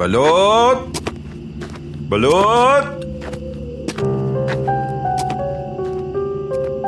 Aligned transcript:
Balot! 0.00 0.96
Balot! 2.08 2.84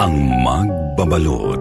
Ang 0.00 0.14
magbabalot. 0.40 1.60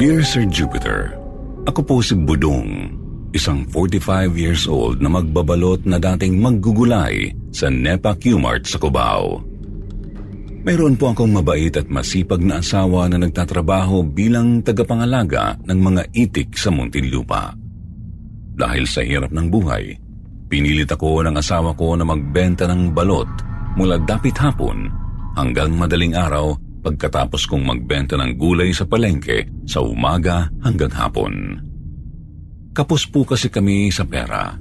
Dear 0.00 0.24
Sir 0.24 0.48
Jupiter, 0.48 1.20
ako 1.68 1.84
po 1.84 1.94
si 2.00 2.16
Budong, 2.16 2.96
isang 3.36 3.68
45 3.68 4.40
years 4.40 4.64
old 4.64 5.04
na 5.04 5.12
magbabalot 5.12 5.84
na 5.84 6.00
dating 6.00 6.40
maggugulay 6.40 7.28
sa 7.52 7.68
Nepa 7.68 8.16
Q-Mart 8.16 8.64
sa 8.64 8.80
Cubao. 8.80 9.44
Mayroon 10.64 10.96
po 10.96 11.12
akong 11.12 11.28
mabait 11.28 11.76
at 11.76 11.92
masipag 11.92 12.40
na 12.40 12.64
asawa 12.64 13.04
na 13.12 13.20
nagtatrabaho 13.20 14.00
bilang 14.00 14.64
tagapangalaga 14.64 15.60
ng 15.60 15.76
mga 15.92 16.02
itik 16.16 16.56
sa 16.56 16.72
Muntinlupa. 16.72 17.63
Dahil 18.54 18.86
sa 18.86 19.02
hirap 19.02 19.34
ng 19.34 19.50
buhay, 19.50 19.94
pinilit 20.46 20.90
ako 20.90 21.26
ng 21.26 21.36
asawa 21.38 21.74
ko 21.74 21.98
na 21.98 22.06
magbenta 22.06 22.70
ng 22.70 22.94
balot 22.94 23.26
mula 23.74 23.98
dapit 24.02 24.38
hapon 24.38 24.86
hanggang 25.34 25.74
madaling 25.74 26.14
araw 26.14 26.54
pagkatapos 26.86 27.50
kong 27.50 27.66
magbenta 27.66 28.14
ng 28.14 28.38
gulay 28.38 28.70
sa 28.70 28.86
palengke 28.86 29.46
sa 29.66 29.82
umaga 29.82 30.46
hanggang 30.62 30.92
hapon. 30.94 31.58
Kapos 32.74 33.06
po 33.10 33.26
kasi 33.26 33.50
kami 33.50 33.90
sa 33.90 34.06
pera. 34.06 34.54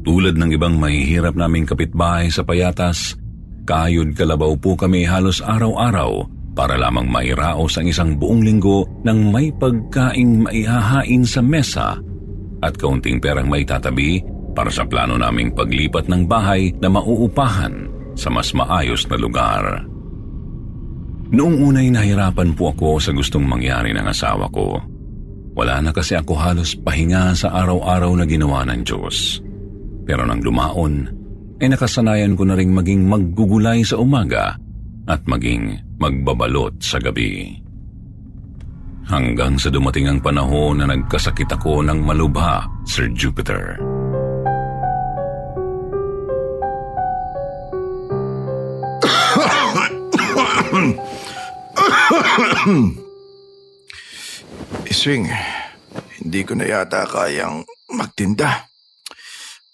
Tulad 0.00 0.32
ng 0.36 0.50
ibang 0.56 0.80
mahihirap 0.80 1.36
naming 1.36 1.68
kapitbahay 1.68 2.32
sa 2.32 2.40
payatas, 2.40 3.20
Kayod 3.70 4.18
kalabaw 4.18 4.58
po 4.58 4.74
kami 4.74 5.06
halos 5.06 5.38
araw-araw 5.38 6.26
para 6.58 6.74
lamang 6.74 7.06
mairaos 7.06 7.78
ang 7.78 7.86
isang 7.86 8.18
buong 8.18 8.42
linggo 8.42 8.82
ng 9.06 9.30
may 9.30 9.54
pagkaing 9.54 10.42
maihahain 10.42 11.22
sa 11.22 11.38
mesa 11.38 11.94
at 12.60 12.76
kaunting 12.76 13.20
perang 13.20 13.48
may 13.48 13.64
tatabi 13.64 14.20
para 14.52 14.68
sa 14.68 14.84
plano 14.84 15.16
naming 15.16 15.52
paglipat 15.54 16.06
ng 16.08 16.28
bahay 16.28 16.72
na 16.78 16.92
mauupahan 16.92 17.88
sa 18.18 18.28
mas 18.28 18.52
maayos 18.52 19.06
na 19.08 19.16
lugar. 19.16 19.64
Noong 21.30 21.56
unay 21.62 21.88
nahirapan 21.94 22.58
po 22.58 22.74
ako 22.74 22.98
sa 22.98 23.14
gustong 23.14 23.46
mangyari 23.46 23.94
ng 23.94 24.02
asawa 24.02 24.50
ko. 24.50 24.82
Wala 25.54 25.78
na 25.78 25.90
kasi 25.94 26.18
ako 26.18 26.34
halos 26.34 26.74
pahinga 26.74 27.34
sa 27.38 27.54
araw-araw 27.54 28.10
na 28.18 28.26
ginawa 28.26 28.66
ng 28.66 28.82
Diyos. 28.82 29.38
Pero 30.02 30.26
nang 30.26 30.42
lumaon, 30.42 31.06
ay 31.62 31.70
nakasanayan 31.70 32.34
ko 32.34 32.42
na 32.48 32.58
ring 32.58 32.74
maging 32.74 33.06
maggugulay 33.06 33.86
sa 33.86 34.00
umaga 34.02 34.58
at 35.06 35.22
maging 35.28 35.78
magbabalot 36.02 36.74
sa 36.82 36.98
gabi. 36.98 37.62
Hanggang 39.10 39.58
sa 39.58 39.74
dumating 39.74 40.06
ang 40.06 40.22
panahon 40.22 40.78
na 40.78 40.86
nagkasakit 40.86 41.50
ako 41.50 41.82
ng 41.82 41.98
malubha, 41.98 42.62
Sir 42.86 43.10
Jupiter. 43.10 43.74
Iswing, 54.86 55.26
hindi 56.22 56.40
ko 56.46 56.54
na 56.54 56.70
yata 56.70 57.02
kayang 57.10 57.66
magtinda. 57.90 58.70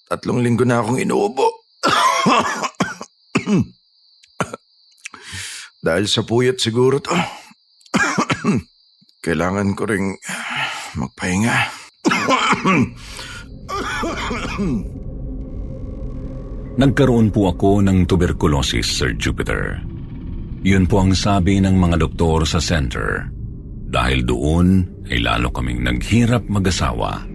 Tatlong 0.09 0.41
linggo 0.41 0.65
na 0.65 0.81
akong 0.81 0.97
inuubo. 0.97 1.69
Dahil 5.85 6.09
sa 6.09 6.25
puyat 6.25 6.57
siguro 6.57 7.05
to. 7.05 7.13
Kailangan 9.27 9.75
ko 9.75 9.91
ring 9.91 10.15
magpahinga. 10.95 11.57
Nagkaroon 16.79 17.35
po 17.35 17.51
ako 17.51 17.83
ng 17.83 18.07
tuberculosis, 18.07 18.87
Sir 18.87 19.19
Jupiter. 19.19 19.83
Yun 20.63 20.87
po 20.87 21.03
ang 21.03 21.11
sabi 21.11 21.59
ng 21.59 21.75
mga 21.75 22.07
doktor 22.07 22.47
sa 22.47 22.63
center. 22.63 23.27
Dahil 23.91 24.23
doon 24.23 24.87
ay 25.11 25.19
lalo 25.19 25.51
kaming 25.51 25.83
naghirap 25.83 26.47
mag-asawa. 26.47 27.27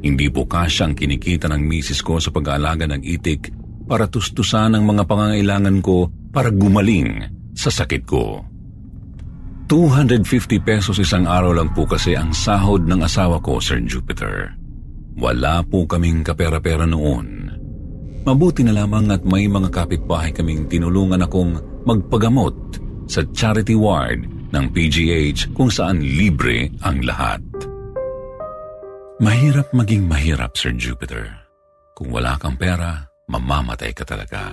Hindi 0.00 0.32
po 0.32 0.48
kasyang 0.48 0.96
kinikita 0.96 1.52
ng 1.52 1.60
misis 1.60 2.00
ko 2.00 2.16
sa 2.16 2.32
pag-aalaga 2.32 2.88
ng 2.88 3.04
itik 3.04 3.52
para 3.84 4.08
tustusan 4.08 4.72
ang 4.72 4.88
mga 4.88 5.04
pangangailangan 5.04 5.84
ko 5.84 6.08
para 6.32 6.48
gumaling 6.48 7.28
sa 7.52 7.68
sakit 7.68 8.08
ko. 8.08 8.49
250 9.70 10.58
pesos 10.66 10.98
isang 10.98 11.30
araw 11.30 11.54
lang 11.54 11.70
po 11.70 11.86
kasi 11.86 12.18
ang 12.18 12.34
sahod 12.34 12.90
ng 12.90 13.06
asawa 13.06 13.38
ko, 13.38 13.62
Sir 13.62 13.78
Jupiter. 13.86 14.50
Wala 15.14 15.62
po 15.62 15.86
kaming 15.86 16.26
kapera-pera 16.26 16.90
noon. 16.90 17.46
Mabuti 18.26 18.66
na 18.66 18.74
lamang 18.74 19.14
at 19.14 19.22
may 19.22 19.46
mga 19.46 19.70
kapitbahay 19.70 20.34
kaming 20.34 20.66
tinulungan 20.66 21.22
akong 21.22 21.54
magpagamot 21.86 22.82
sa 23.06 23.22
charity 23.30 23.78
ward 23.78 24.26
ng 24.50 24.64
PGH 24.74 25.54
kung 25.54 25.70
saan 25.70 26.02
libre 26.02 26.74
ang 26.82 27.06
lahat. 27.06 27.38
Mahirap 29.22 29.70
maging 29.70 30.02
mahirap, 30.10 30.58
Sir 30.58 30.74
Jupiter. 30.74 31.30
Kung 31.94 32.10
wala 32.10 32.34
kang 32.42 32.58
pera, 32.58 33.06
mamamatay 33.30 33.94
ka 33.94 34.02
talaga. 34.02 34.50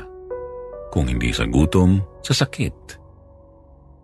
Kung 0.94 1.10
hindi 1.10 1.34
sa 1.34 1.50
gutom, 1.50 2.06
sa 2.22 2.38
sakit. 2.38 2.97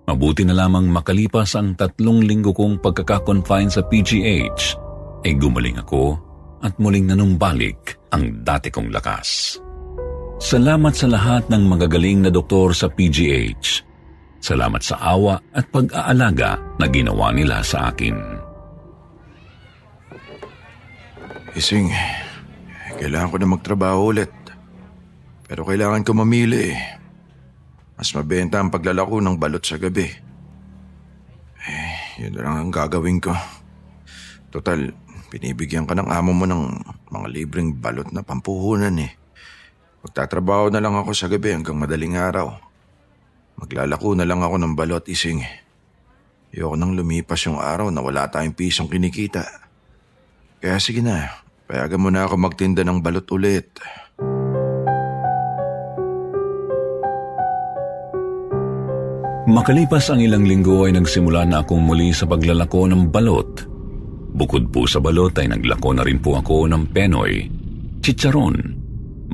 Mabuti 0.04 0.44
na 0.44 0.52
lamang 0.52 0.92
makalipas 0.92 1.56
ang 1.56 1.80
tatlong 1.80 2.28
linggo 2.28 2.52
kong 2.52 2.84
pagkakakonfine 2.84 3.72
sa 3.72 3.82
PGH, 3.88 4.62
ay 5.24 5.32
gumaling 5.40 5.80
ako 5.80 6.20
at 6.60 6.76
muling 6.76 7.08
nanumbalik 7.08 8.00
ang 8.12 8.44
dati 8.44 8.68
kong 8.68 8.92
lakas. 8.92 9.60
Salamat 10.44 10.92
sa 10.92 11.08
lahat 11.08 11.48
ng 11.48 11.64
magagaling 11.72 12.28
na 12.28 12.30
doktor 12.32 12.76
sa 12.76 12.92
PGH. 12.92 13.88
Salamat 14.44 14.84
sa 14.84 15.00
awa 15.00 15.40
at 15.56 15.72
pag-aalaga 15.72 16.60
na 16.76 16.86
ginawa 16.92 17.32
nila 17.32 17.64
sa 17.64 17.96
akin. 17.96 18.44
Ising, 21.56 21.88
kailangan 23.00 23.32
ko 23.32 23.38
na 23.40 23.48
magtrabaho 23.48 24.12
ulit. 24.12 24.34
Pero 25.48 25.64
kailangan 25.64 26.04
ko 26.04 26.12
mamili 26.12 26.76
eh. 26.76 26.93
Mas 27.94 28.10
mabenta 28.18 28.58
ang 28.58 28.74
paglalako 28.74 29.22
ng 29.22 29.38
balot 29.38 29.62
sa 29.62 29.78
gabi. 29.78 30.10
Eh, 31.64 31.96
yun 32.20 32.36
lang 32.36 32.68
ang 32.68 32.72
gagawin 32.74 33.22
ko. 33.24 33.32
Total, 34.52 34.92
binibigyan 35.34 35.90
ka 35.90 35.98
ng 35.98 36.10
amo 36.12 36.32
mo 36.36 36.46
ng 36.46 36.62
mga 37.10 37.28
libreng 37.32 37.74
balot 37.78 38.10
na 38.12 38.22
pampuhunan 38.22 38.94
eh. 39.02 39.14
Magtatrabaho 40.04 40.68
na 40.68 40.84
lang 40.84 41.00
ako 41.00 41.16
sa 41.16 41.32
gabi 41.32 41.56
hanggang 41.56 41.80
madaling 41.80 42.20
araw. 42.20 42.52
Maglalako 43.56 44.20
na 44.20 44.28
lang 44.28 44.44
ako 44.44 44.60
ng 44.60 44.74
balot 44.76 45.06
ising. 45.08 45.42
Ayoko 46.54 46.76
nang 46.76 46.94
lumipas 46.94 47.42
yung 47.48 47.58
araw 47.58 47.90
na 47.90 48.04
wala 48.04 48.30
tayong 48.30 48.54
pisong 48.54 48.92
kinikita. 48.92 49.42
Kaya 50.62 50.78
sige 50.78 51.02
na, 51.02 51.34
payagan 51.66 51.98
mo 51.98 52.14
na 52.14 52.28
ako 52.28 52.36
magtinda 52.38 52.86
ng 52.86 53.02
balot 53.02 53.26
ulit. 53.34 53.80
Makalipas 59.44 60.08
ang 60.08 60.24
ilang 60.24 60.48
linggo 60.48 60.88
ay 60.88 60.96
nagsimula 60.96 61.44
na 61.44 61.60
akong 61.64 61.84
muli 61.84 62.16
sa 62.16 62.24
paglalako 62.24 62.88
ng 62.88 63.12
balot. 63.12 63.68
Bukod 64.34 64.72
po 64.72 64.88
sa 64.88 65.04
balot 65.04 65.36
ay 65.36 65.52
naglako 65.52 65.92
na 65.92 66.08
rin 66.08 66.18
po 66.24 66.40
ako 66.40 66.66
ng 66.72 66.90
penoy, 66.96 67.44
chicharon, 68.00 68.56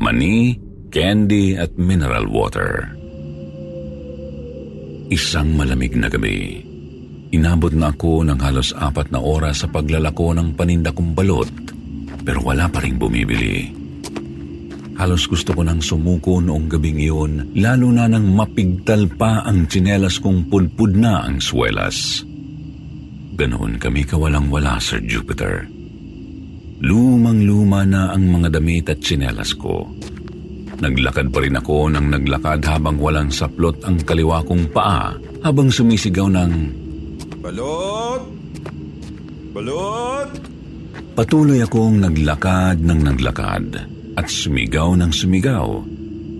mani, 0.01 0.57
candy 0.89 1.53
at 1.55 1.69
mineral 1.77 2.25
water. 2.25 2.89
Isang 5.13 5.53
malamig 5.53 5.93
na 5.93 6.09
gabi. 6.09 6.65
Inabot 7.29 7.71
na 7.77 7.93
ako 7.93 8.25
ng 8.25 8.41
halos 8.41 8.73
apat 8.73 9.13
na 9.13 9.21
oras 9.21 9.61
sa 9.61 9.69
paglalako 9.69 10.33
ng 10.33 10.57
paninda 10.57 10.89
kong 10.89 11.13
balot 11.13 11.53
pero 12.25 12.41
wala 12.41 12.65
pa 12.67 12.81
rin 12.81 12.97
bumibili. 12.97 13.78
Halos 14.99 15.31
gusto 15.31 15.55
ko 15.55 15.63
nang 15.63 15.79
sumuko 15.79 16.43
noong 16.43 16.67
gabing 16.67 16.99
iyon, 16.99 17.55
lalo 17.55 17.87
na 17.87 18.11
nang 18.11 18.35
mapigtal 18.35 19.07
pa 19.07 19.47
ang 19.47 19.63
tsinelas 19.63 20.19
kong 20.19 20.51
pudpud 20.51 20.91
na 20.91 21.23
ang 21.23 21.39
swelas. 21.39 22.27
Ganoon 23.39 23.79
kami 23.79 24.03
kawalang-wala, 24.03 24.75
Sir 24.83 24.99
Jupiter. 25.07 25.63
Lumang-luma 26.83 27.87
na 27.87 28.11
ang 28.11 28.27
mga 28.27 28.59
damit 28.59 28.91
at 28.91 28.99
tsinelas 28.99 29.55
ko. 29.55 29.87
Naglakad 30.83 31.31
pa 31.31 31.39
rin 31.47 31.55
ako 31.55 31.95
nang 31.95 32.11
naglakad 32.11 32.59
habang 32.67 32.99
walang 32.99 33.31
saplot 33.31 33.79
ang 33.87 34.03
kaliwa 34.03 34.43
kong 34.43 34.67
paa 34.75 35.15
habang 35.47 35.71
sumisigaw 35.71 36.27
ng 36.27 36.51
Balot! 37.39 38.23
Balot! 39.55 40.31
Patuloy 41.15 41.63
akong 41.63 42.03
naglakad 42.03 42.83
ng 42.83 42.99
naglakad 42.99 43.98
at 44.19 44.27
sumigaw 44.27 44.99
ng 44.99 45.15
sumigaw 45.15 45.79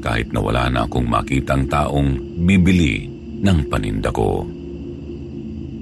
kahit 0.03 0.35
na 0.35 0.43
wala 0.43 0.67
na 0.67 0.83
akong 0.83 1.07
makitang 1.07 1.63
taong 1.71 2.19
bibili 2.43 3.07
ng 3.39 3.71
paninda 3.71 4.11
ko. 4.11 4.43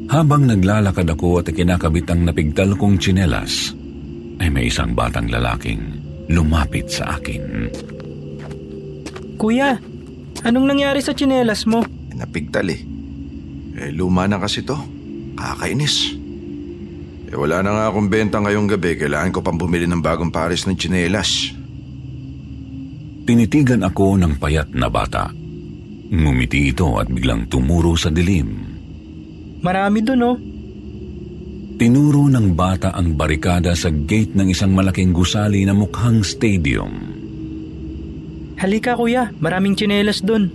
Habang 0.07 0.45
naglalakad 0.45 1.09
ako 1.09 1.41
at 1.41 1.49
kinakabit 1.49 2.07
ang 2.13 2.29
napigtal 2.29 2.77
kong 2.77 3.01
tsinelas, 3.01 3.73
ay 4.37 4.47
may 4.53 4.69
isang 4.69 4.93
batang 4.93 5.27
lalaking 5.27 5.81
lumapit 6.29 6.85
sa 6.87 7.17
akin. 7.17 7.73
Kuya, 9.41 9.77
anong 10.45 10.65
nangyari 10.69 11.01
sa 11.01 11.17
tsinelas 11.17 11.65
mo? 11.65 11.81
Napigtal 12.13 12.69
eh. 12.69 12.81
Eh, 13.77 13.91
luma 13.93 14.25
na 14.25 14.41
kasi 14.41 14.65
to. 14.65 14.77
Kakainis. 15.37 16.17
Eh, 17.29 17.37
wala 17.37 17.61
na 17.61 17.69
nga 17.73 17.85
akong 17.91 18.09
benta 18.09 18.41
ngayong 18.41 18.69
gabi. 18.69 18.97
Kailangan 18.97 19.33
ko 19.33 19.39
pang 19.45 19.59
bumili 19.59 19.85
ng 19.85 20.01
bagong 20.01 20.33
pares 20.33 20.65
ng 20.65 20.73
tsinelas. 20.73 21.56
Tinitigan 23.27 23.83
ako 23.83 24.15
ng 24.15 24.39
payat 24.39 24.71
na 24.71 24.87
bata. 24.87 25.27
Ngumiti 26.07 26.71
ito 26.71 26.95
at 26.95 27.11
biglang 27.11 27.51
tumuro 27.51 27.99
sa 27.99 28.07
dilim. 28.07 28.63
Marami 29.59 29.99
dun 29.99 30.23
oh. 30.23 30.39
Tinuro 31.75 32.31
ng 32.31 32.55
bata 32.55 32.95
ang 32.95 33.19
barikada 33.19 33.75
sa 33.75 33.91
gate 33.91 34.31
ng 34.31 34.47
isang 34.47 34.71
malaking 34.71 35.11
gusali 35.11 35.67
na 35.67 35.75
mukhang 35.75 36.23
stadium. 36.23 37.19
Halika 38.63 38.95
kuya, 38.95 39.35
maraming 39.43 39.75
tsinelas 39.75 40.23
dun. 40.23 40.47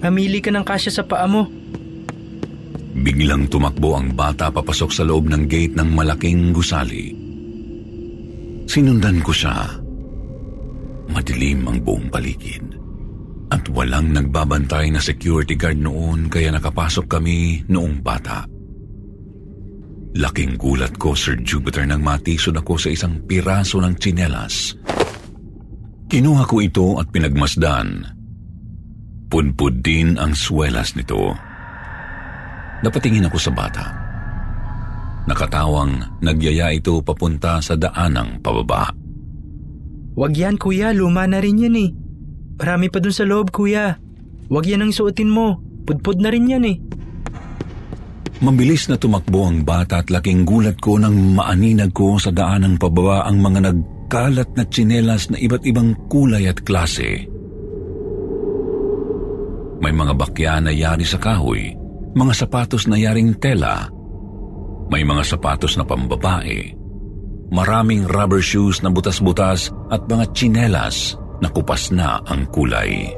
Mamili 0.00 0.40
ka 0.40 0.48
ng 0.48 0.64
kasya 0.64 0.90
sa 0.96 1.04
paa 1.04 1.28
mo. 1.28 1.44
Biglang 2.96 3.52
tumakbo 3.52 4.00
ang 4.00 4.16
bata 4.16 4.48
papasok 4.48 4.90
sa 4.96 5.04
loob 5.04 5.28
ng 5.28 5.44
gate 5.44 5.76
ng 5.76 5.92
malaking 5.92 6.56
gusali. 6.56 7.12
Sinundan 8.64 9.20
ko 9.20 9.30
siya. 9.36 9.83
Madilim 11.10 11.68
ang 11.68 11.78
buong 11.84 12.08
paligid. 12.08 12.80
At 13.52 13.68
walang 13.70 14.16
nagbabantay 14.16 14.90
na 14.90 15.00
security 15.00 15.54
guard 15.54 15.78
noon 15.78 16.32
kaya 16.32 16.50
nakapasok 16.50 17.06
kami 17.06 17.62
noong 17.68 18.00
bata. 18.00 18.48
Laking 20.14 20.54
gulat 20.54 20.94
ko, 20.94 21.12
Sir 21.18 21.42
Jupiter, 21.42 21.82
nang 21.84 22.00
matisod 22.00 22.54
ako 22.54 22.78
sa 22.78 22.88
isang 22.88 23.18
piraso 23.26 23.82
ng 23.82 23.94
tsinelas. 23.98 24.78
Kinuha 26.06 26.46
ko 26.46 26.62
ito 26.62 26.86
at 27.02 27.10
pinagmasdan. 27.10 28.06
Punpud 29.26 29.82
din 29.82 30.14
ang 30.14 30.30
swelas 30.30 30.94
nito. 30.94 31.34
Napatingin 32.86 33.26
ako 33.26 33.38
sa 33.42 33.50
bata. 33.50 33.86
Nakatawang 35.26 36.22
nagyaya 36.22 36.70
ito 36.70 37.02
papunta 37.02 37.58
sa 37.58 37.74
daanang 37.74 38.38
pababa. 38.38 39.03
Wag 40.14 40.32
yan 40.38 40.56
kuya, 40.58 40.94
luma 40.94 41.26
na 41.26 41.42
rin 41.42 41.58
yan 41.58 41.74
eh. 41.74 41.90
Marami 42.54 42.86
pa 42.86 43.02
dun 43.02 43.14
sa 43.14 43.26
loob 43.26 43.50
kuya. 43.50 43.98
Wag 44.46 44.64
yan 44.66 44.86
ang 44.86 44.94
suotin 44.94 45.30
mo. 45.30 45.58
Pudpud 45.84 46.22
na 46.22 46.30
rin 46.30 46.46
yan 46.46 46.64
eh. 46.64 46.76
Mabilis 48.44 48.86
na 48.90 48.98
tumakbo 48.98 49.46
ang 49.46 49.66
bata 49.66 50.02
at 50.02 50.10
laking 50.10 50.46
gulat 50.46 50.78
ko 50.78 50.98
nang 50.98 51.34
maaninag 51.34 51.94
ko 51.94 52.18
sa 52.18 52.34
daanang 52.34 52.78
pababa 52.78 53.26
ang 53.26 53.42
mga 53.42 53.70
nagkalat 53.70 54.50
na 54.54 54.64
tsinelas 54.66 55.30
na 55.30 55.38
iba't 55.38 55.62
ibang 55.66 55.94
kulay 56.10 56.46
at 56.50 56.62
klase. 56.62 57.30
May 59.82 59.92
mga 59.92 60.14
bakya 60.14 60.60
na 60.62 60.70
yari 60.70 61.06
sa 61.06 61.18
kahoy, 61.18 61.74
mga 62.14 62.32
sapatos 62.34 62.86
na 62.86 62.96
yaring 62.96 63.36
tela, 63.38 63.90
may 64.88 65.02
mga 65.02 65.24
sapatos 65.24 65.76
na 65.80 65.84
pambabae, 65.84 66.72
maraming 67.52 68.08
rubber 68.08 68.40
shoes 68.40 68.80
na 68.80 68.88
butas-butas 68.88 69.72
at 69.92 70.04
mga 70.08 70.24
tsinelas 70.32 71.18
na 71.42 71.48
kupas 71.50 71.92
na 71.92 72.22
ang 72.24 72.46
kulay. 72.48 73.10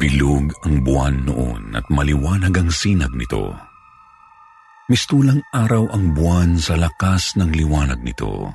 Bilog 0.00 0.48
ang 0.64 0.80
buwan 0.80 1.16
noon 1.28 1.62
at 1.76 1.84
maliwanag 1.92 2.56
ang 2.56 2.70
sinag 2.72 3.12
nito. 3.12 3.52
Mistulang 4.88 5.44
araw 5.52 5.92
ang 5.92 6.16
buwan 6.16 6.56
sa 6.56 6.76
lakas 6.76 7.36
ng 7.36 7.52
liwanag 7.52 8.00
nito. 8.00 8.48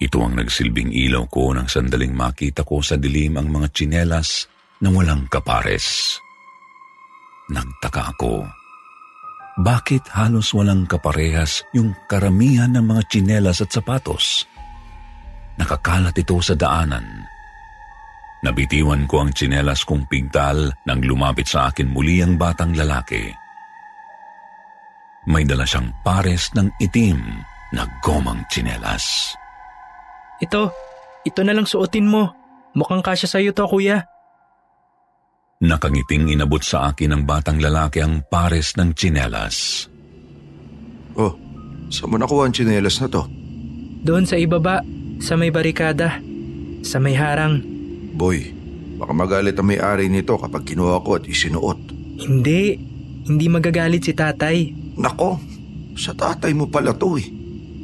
Ito 0.00 0.18
ang 0.20 0.36
nagsilbing 0.36 0.92
ilaw 0.92 1.24
ko 1.32 1.56
nang 1.56 1.68
sandaling 1.68 2.12
makita 2.12 2.66
ko 2.68 2.84
sa 2.84 3.00
dilim 3.00 3.40
ang 3.40 3.48
mga 3.48 3.72
tsinelas 3.72 4.44
na 4.84 4.92
walang 4.92 5.24
kapares. 5.32 6.18
Nagtaka 7.48 8.12
ako. 8.16 8.63
Bakit 9.54 10.10
halos 10.10 10.50
walang 10.50 10.86
kaparehas 10.90 11.62
yung 11.70 11.94
karamihan 12.10 12.74
ng 12.74 12.84
mga 12.90 13.02
tsinelas 13.06 13.62
at 13.62 13.70
sapatos? 13.70 14.50
Nakakalat 15.54 16.18
ito 16.18 16.34
sa 16.42 16.58
daanan 16.58 17.34
Nabitiwan 18.44 19.08
ko 19.08 19.24
ang 19.24 19.32
tsinelas 19.32 19.88
kong 19.88 20.04
pigtal 20.04 20.68
nang 20.84 21.00
lumapit 21.00 21.48
sa 21.48 21.72
akin 21.72 21.88
muli 21.88 22.20
ang 22.20 22.36
batang 22.36 22.76
lalaki. 22.76 23.32
May 25.24 25.48
dala 25.48 25.64
siyang 25.64 25.88
pares 26.04 26.52
ng 26.52 26.68
itim 26.76 27.40
na 27.72 27.88
gomang 28.04 28.44
tsinelas. 28.52 29.32
Ito, 30.44 30.68
ito 31.24 31.40
na 31.40 31.56
lang 31.56 31.64
suotin 31.64 32.04
mo. 32.04 32.36
Mukhang 32.76 33.00
kasya 33.00 33.32
sa'yo 33.32 33.56
to 33.56 33.64
kuya. 33.64 34.04
Nakangiting 35.64 36.28
inabot 36.28 36.60
sa 36.60 36.92
akin 36.92 37.16
ng 37.16 37.22
batang 37.24 37.56
lalaki 37.56 38.04
ang 38.04 38.20
pares 38.28 38.76
ng 38.76 38.92
tsinelas. 38.92 39.88
Oh, 41.16 41.32
saan 41.88 42.12
mo 42.12 42.20
nakuha 42.20 42.44
ang 42.44 42.52
tsinelas 42.52 43.00
na 43.00 43.08
to? 43.08 43.24
Doon 44.04 44.28
sa 44.28 44.36
ibaba, 44.36 44.84
sa 45.24 45.40
may 45.40 45.48
barikada, 45.48 46.20
sa 46.84 47.00
may 47.00 47.16
harang. 47.16 47.64
Boy, 48.12 48.52
baka 49.00 49.16
magalit 49.16 49.56
ang 49.56 49.72
may-ari 49.72 50.12
nito 50.12 50.36
kapag 50.36 50.68
kinuha 50.68 51.00
ko 51.00 51.16
at 51.16 51.24
isinuot. 51.24 51.80
Hindi, 52.20 52.76
hindi 53.24 53.46
magagalit 53.48 54.04
si 54.04 54.12
tatay. 54.12 54.56
Nako, 55.00 55.40
sa 55.96 56.12
tatay 56.12 56.52
mo 56.52 56.68
pala 56.68 56.92
to 56.92 57.16
eh. 57.16 57.24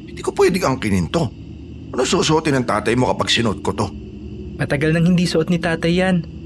Hindi 0.04 0.20
ko 0.20 0.36
pwede 0.36 0.60
kang 0.60 0.76
kininto. 0.76 1.32
Ano 1.96 2.04
susuotin 2.04 2.60
ng 2.60 2.68
tatay 2.68 2.92
mo 2.92 3.08
kapag 3.08 3.32
sinuot 3.32 3.64
ko 3.64 3.72
to? 3.72 3.88
Matagal 4.60 4.92
nang 4.92 5.08
hindi 5.08 5.24
suot 5.24 5.48
ni 5.48 5.56
tatay 5.56 5.96
yan. 5.96 6.39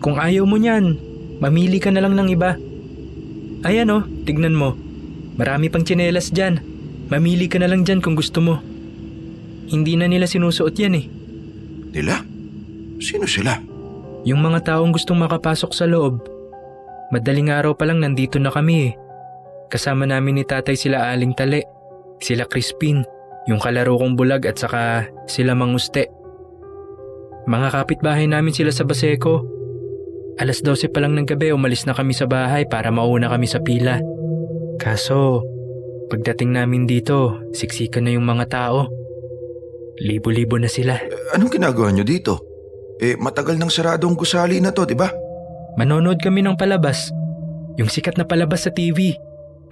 Kung 0.00 0.16
ayaw 0.16 0.48
mo 0.48 0.56
niyan, 0.56 0.96
mamili 1.44 1.76
ka 1.76 1.92
na 1.92 2.00
lang 2.00 2.16
ng 2.16 2.28
iba. 2.32 2.56
Ayan 3.68 3.92
oh, 3.92 4.02
tignan 4.24 4.56
mo. 4.56 4.72
Marami 5.36 5.68
pang 5.68 5.84
tsinelas 5.84 6.32
dyan. 6.32 6.60
Mamili 7.12 7.48
ka 7.52 7.60
na 7.60 7.68
lang 7.68 7.84
dyan 7.84 8.00
kung 8.00 8.16
gusto 8.16 8.40
mo. 8.40 8.64
Hindi 9.68 9.94
na 10.00 10.08
nila 10.08 10.24
sinusuot 10.24 10.74
yan 10.74 10.94
eh. 10.96 11.06
Nila? 11.92 12.24
Sino 13.00 13.28
sila? 13.28 13.60
Yung 14.24 14.40
mga 14.40 14.72
taong 14.72 14.92
gustong 14.92 15.20
makapasok 15.20 15.72
sa 15.76 15.84
loob. 15.84 16.24
Madaling 17.12 17.52
araw 17.52 17.76
pa 17.76 17.84
lang 17.84 18.00
nandito 18.00 18.40
na 18.40 18.48
kami 18.48 18.88
eh. 18.88 18.92
Kasama 19.68 20.08
namin 20.08 20.40
ni 20.40 20.44
tatay 20.48 20.74
sila 20.74 21.12
Aling 21.12 21.36
Tale, 21.36 21.62
sila 22.18 22.46
Crispin, 22.46 23.02
yung 23.48 23.62
kalaro 23.62 23.96
kong 23.96 24.14
bulag 24.18 24.44
at 24.46 24.58
saka 24.58 25.08
sila 25.26 25.56
Manguste. 25.56 26.10
Mga 27.48 27.68
kapitbahay 27.72 28.30
namin 28.30 28.54
sila 28.54 28.70
sa 28.70 28.86
Baseco. 28.86 29.59
Alas 30.40 30.64
12 30.64 30.88
pa 30.88 31.04
lang 31.04 31.12
ng 31.20 31.28
gabi 31.28 31.52
umalis 31.52 31.84
na 31.84 31.92
kami 31.92 32.16
sa 32.16 32.24
bahay 32.24 32.64
para 32.64 32.88
mauna 32.88 33.28
kami 33.28 33.44
sa 33.44 33.60
pila. 33.60 34.00
Kaso, 34.80 35.44
pagdating 36.08 36.56
namin 36.56 36.88
dito, 36.88 37.36
siksikan 37.52 38.08
na 38.08 38.16
yung 38.16 38.24
mga 38.24 38.48
tao. 38.48 38.88
Libo-libo 40.00 40.56
na 40.56 40.72
sila. 40.72 40.96
Anong 41.36 41.60
ginagawa 41.60 41.92
nyo 41.92 42.08
dito? 42.08 42.40
Eh, 42.96 43.20
matagal 43.20 43.60
nang 43.60 43.68
saradong 43.68 44.16
gusali 44.16 44.64
na 44.64 44.72
to, 44.72 44.88
di 44.88 44.96
ba? 44.96 45.12
Manonood 45.76 46.24
kami 46.24 46.40
ng 46.40 46.56
palabas. 46.56 47.12
Yung 47.76 47.92
sikat 47.92 48.16
na 48.16 48.24
palabas 48.24 48.64
sa 48.64 48.72
TV. 48.72 49.12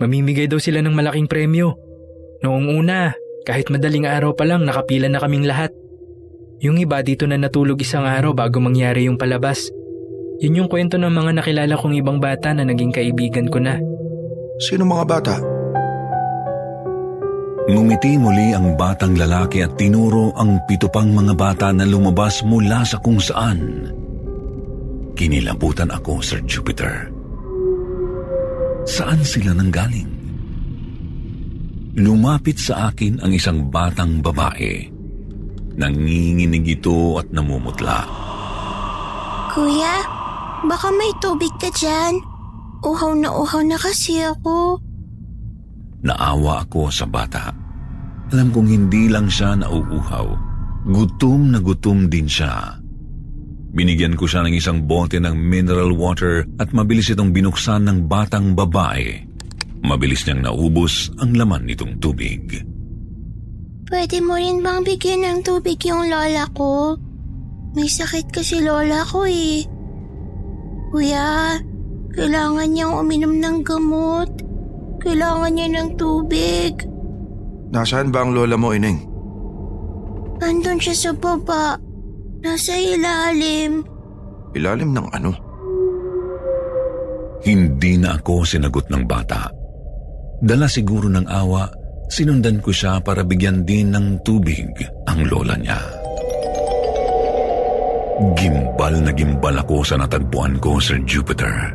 Mamimigay 0.04 0.52
daw 0.52 0.60
sila 0.60 0.84
ng 0.84 0.92
malaking 0.92 1.32
premyo. 1.32 1.72
Noong 2.44 2.76
una, 2.76 3.16
kahit 3.48 3.72
madaling 3.72 4.04
araw 4.04 4.36
pa 4.36 4.44
lang 4.44 4.68
nakapila 4.68 5.08
na 5.08 5.16
kaming 5.16 5.48
lahat. 5.48 5.72
Yung 6.60 6.76
iba 6.76 7.00
dito 7.00 7.24
na 7.24 7.40
natulog 7.40 7.80
isang 7.80 8.04
araw 8.04 8.36
bago 8.36 8.60
mangyari 8.60 9.08
yung 9.08 9.16
palabas. 9.16 9.72
Yun 10.38 10.58
yung 10.64 10.70
kwento 10.70 10.94
ng 10.94 11.10
mga 11.10 11.42
nakilala 11.42 11.74
kong 11.74 11.98
ibang 11.98 12.22
bata 12.22 12.54
na 12.54 12.62
naging 12.62 12.94
kaibigan 12.94 13.50
ko 13.50 13.58
na. 13.58 13.74
Sino 14.62 14.86
mga 14.86 15.04
bata? 15.06 15.34
Ngumiti 17.68 18.16
muli 18.16 18.54
ang 18.54 18.78
batang 18.78 19.18
lalaki 19.18 19.60
at 19.60 19.76
tinuro 19.76 20.32
ang 20.38 20.62
pito 20.64 20.88
pang 20.88 21.10
mga 21.10 21.34
bata 21.36 21.68
na 21.74 21.84
lumabas 21.84 22.40
mula 22.46 22.86
sa 22.86 22.96
kung 23.02 23.20
saan. 23.20 23.92
Kinilabutan 25.18 25.90
ako, 25.90 26.22
Sir 26.22 26.40
Jupiter. 26.46 27.10
Saan 28.88 29.20
sila 29.20 29.52
nanggaling? 29.52 30.08
Lumapit 31.98 32.62
sa 32.62 32.94
akin 32.94 33.20
ang 33.20 33.34
isang 33.34 33.68
batang 33.68 34.22
babae. 34.22 34.86
Nanginginig 35.74 36.78
ito 36.78 37.18
at 37.18 37.28
namumutla. 37.34 38.06
Kuya, 39.52 40.17
baka 40.66 40.88
may 40.90 41.12
tubig 41.22 41.52
ka 41.62 41.70
dyan. 41.70 42.18
Uhaw 42.82 43.14
na 43.14 43.30
uhaw 43.30 43.62
na 43.62 43.78
kasi 43.78 44.22
ako. 44.22 44.78
Naawa 46.02 46.62
ako 46.66 46.90
sa 46.94 47.06
bata. 47.06 47.50
Alam 48.30 48.54
kong 48.54 48.68
hindi 48.68 49.10
lang 49.10 49.26
siya 49.26 49.58
nauuhaw. 49.58 50.28
Gutom 50.88 51.52
na 51.52 51.58
gutom 51.58 52.06
din 52.06 52.30
siya. 52.30 52.78
Binigyan 53.68 54.16
ko 54.16 54.24
siya 54.24 54.46
ng 54.46 54.54
isang 54.56 54.78
bote 54.88 55.20
ng 55.20 55.36
mineral 55.36 55.92
water 55.92 56.46
at 56.56 56.72
mabilis 56.72 57.12
itong 57.12 57.34
binuksan 57.34 57.84
ng 57.84 57.98
batang 58.08 58.56
babae. 58.56 59.20
Mabilis 59.84 60.24
niyang 60.26 60.48
naubos 60.48 61.12
ang 61.20 61.36
laman 61.36 61.68
nitong 61.68 62.00
tubig. 62.00 62.64
Pwede 63.88 64.20
mo 64.20 64.36
rin 64.36 64.60
bang 64.60 64.84
bigyan 64.84 65.24
ng 65.24 65.38
tubig 65.44 65.80
yung 65.84 66.12
lola 66.12 66.44
ko? 66.52 66.96
May 67.72 67.88
sakit 67.88 68.28
kasi 68.32 68.60
lola 68.60 69.04
ko 69.04 69.24
eh. 69.24 69.64
Kuya, 70.88 71.60
kailangan 72.16 72.68
niyang 72.72 72.94
uminom 73.04 73.34
ng 73.36 73.56
gamot. 73.60 74.30
Kailangan 75.04 75.52
niya 75.52 75.68
ng 75.68 75.88
tubig. 76.00 76.72
Nasaan 77.68 78.08
ba 78.08 78.24
ang 78.24 78.32
lola 78.32 78.56
mo, 78.56 78.72
Ineng? 78.72 79.04
Nandun 80.40 80.80
siya 80.80 80.94
sa 80.96 81.10
baba. 81.12 81.76
Nasa 82.40 82.72
ilalim. 82.78 83.84
Ilalim 84.56 84.90
ng 84.96 85.08
ano? 85.12 85.30
Hindi 87.44 88.00
na 88.00 88.16
ako 88.18 88.42
sinagot 88.42 88.88
ng 88.88 89.04
bata. 89.04 89.50
Dala 90.40 90.70
siguro 90.70 91.10
ng 91.10 91.26
awa, 91.26 91.68
sinundan 92.08 92.62
ko 92.62 92.70
siya 92.72 93.02
para 93.02 93.26
bigyan 93.26 93.66
din 93.66 93.92
ng 93.92 94.22
tubig 94.22 94.70
ang 95.06 95.26
lola 95.26 95.54
niya. 95.58 95.78
Gimbal 98.18 98.94
na 99.06 99.14
gimbal 99.14 99.62
ako 99.62 99.86
sa 99.86 99.94
natagpuan 99.94 100.58
ko, 100.58 100.82
Sir 100.82 100.98
Jupiter. 101.06 101.70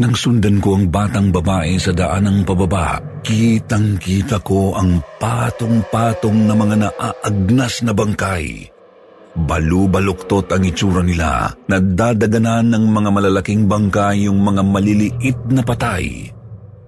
Nang 0.00 0.16
sundan 0.16 0.56
ko 0.64 0.80
ang 0.80 0.88
batang 0.88 1.28
babae 1.28 1.76
sa 1.76 1.92
daanang 1.92 2.48
pababa, 2.48 2.96
kitang-kita 3.20 4.40
ko 4.40 4.72
ang 4.72 5.04
patong-patong 5.20 6.48
na 6.48 6.56
mga 6.56 6.76
naaagnas 6.88 7.84
na 7.84 7.92
bangkay. 7.92 8.72
Balu-baluktot 9.36 10.48
ang 10.56 10.64
itsura 10.64 11.04
nila, 11.04 11.52
nadadaganan 11.68 12.72
ng 12.72 12.84
mga 12.88 13.10
malalaking 13.12 13.68
bangkay 13.68 14.24
yung 14.32 14.40
mga 14.40 14.64
maliliit 14.64 15.38
na 15.52 15.60
patay. 15.60 16.32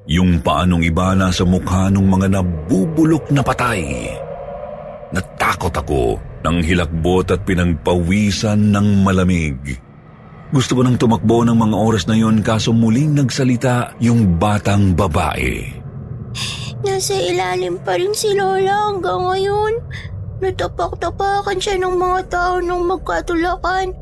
Yung 0.08 0.40
paanong 0.40 0.84
iba 0.84 1.12
na 1.12 1.28
sa 1.28 1.44
mukha 1.44 1.92
ng 1.92 2.04
mga 2.04 2.40
nabubulok 2.40 3.28
na 3.28 3.44
patay. 3.44 4.08
Natakot 5.14 5.70
ako 5.70 6.18
nang 6.42 6.58
hilakbot 6.58 7.30
at 7.30 7.46
pinagpawisan 7.46 8.74
ng 8.74 9.06
malamig. 9.06 9.78
Gusto 10.50 10.78
ko 10.78 10.80
nang 10.82 10.98
tumakbo 10.98 11.46
ng 11.46 11.54
mga 11.54 11.76
oras 11.78 12.04
na 12.10 12.18
yon 12.18 12.42
kaso 12.42 12.74
muling 12.74 13.14
nagsalita 13.14 13.94
yung 14.02 14.38
batang 14.42 14.92
babae. 14.98 15.62
Nasa 16.84 17.14
ilalim 17.16 17.78
pa 17.80 17.94
rin 17.94 18.12
si 18.12 18.34
Lola 18.34 18.90
hanggang 18.90 19.22
ngayon. 19.22 19.72
Natapak-tapakan 20.42 21.58
siya 21.62 21.78
ng 21.80 21.94
mga 21.94 22.20
tao 22.28 22.54
nung 22.60 22.84
magkatulakan. 22.90 23.94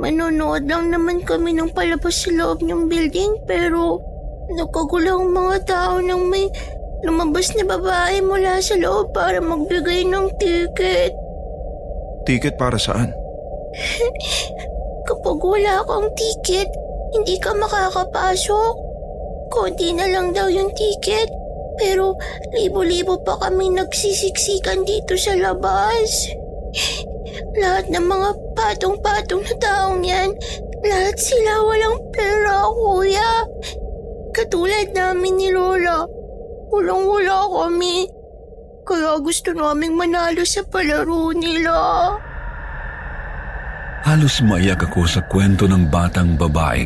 Manonood 0.00 0.64
lang 0.64 0.88
naman 0.88 1.20
kami 1.20 1.52
ng 1.52 1.74
palabas 1.76 2.24
sa 2.24 2.32
loob 2.32 2.64
ng 2.64 2.88
building 2.88 3.44
pero 3.44 4.00
nagkagulang 4.56 5.30
mga 5.34 5.56
tao 5.68 6.00
nang 6.00 6.32
may 6.32 6.48
lumabas 7.02 7.50
na 7.58 7.66
babae 7.66 8.22
mula 8.22 8.62
sa 8.62 8.78
loob 8.78 9.10
para 9.10 9.42
magbigay 9.42 10.06
ng 10.06 10.26
ticket. 10.38 11.12
Ticket 12.22 12.54
para 12.54 12.78
saan? 12.78 13.10
Kapag 15.08 15.38
wala 15.42 15.82
kang 15.82 16.08
ticket, 16.14 16.70
hindi 17.12 17.36
ka 17.42 17.52
makakapasok. 17.58 18.74
Konti 19.50 19.92
na 19.92 20.06
lang 20.08 20.30
daw 20.30 20.46
yung 20.46 20.70
ticket. 20.72 21.28
Pero 21.76 22.14
libo-libo 22.54 23.18
pa 23.24 23.36
kami 23.42 23.74
nagsisiksikan 23.74 24.86
dito 24.86 25.18
sa 25.18 25.34
labas. 25.34 26.30
Lahat 27.60 27.88
ng 27.88 28.06
mga 28.06 28.30
patong-patong 28.54 29.42
na 29.42 29.54
taong 29.56 30.02
yan, 30.04 30.30
lahat 30.84 31.16
sila 31.16 31.52
walang 31.64 31.98
pera, 32.12 32.68
kuya. 32.70 33.32
Katulad 34.32 34.92
namin 34.96 35.36
ni 35.36 35.48
Lola, 35.52 36.08
walang-wala 36.72 37.46
kami. 37.52 38.08
Kaya 38.82 39.20
gusto 39.22 39.54
naming 39.54 39.94
manalo 39.94 40.42
sa 40.42 40.64
palaro 40.66 41.30
nila. 41.36 41.76
Halos 44.02 44.42
maiyak 44.42 44.90
ako 44.90 45.06
sa 45.06 45.22
kwento 45.30 45.70
ng 45.70 45.86
batang 45.86 46.34
babae. 46.34 46.82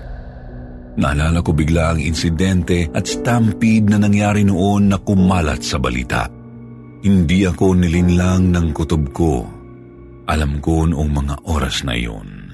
Naalala 1.00 1.40
ko 1.40 1.56
bigla 1.56 1.96
ang 1.96 2.00
insidente 2.00 2.88
at 2.92 3.08
stampede 3.08 3.88
na 3.88 4.00
nangyari 4.00 4.44
noon 4.44 4.92
na 4.92 5.00
kumalat 5.00 5.64
sa 5.64 5.80
balita. 5.80 6.28
Hindi 7.00 7.48
ako 7.48 7.76
nilinlang 7.76 8.52
ng 8.52 8.68
kutob 8.76 9.04
ko. 9.16 9.44
Alam 10.28 10.60
ko 10.60 10.84
noong 10.88 11.12
mga 11.12 11.34
oras 11.48 11.84
na 11.88 11.96
iyon. 11.96 12.52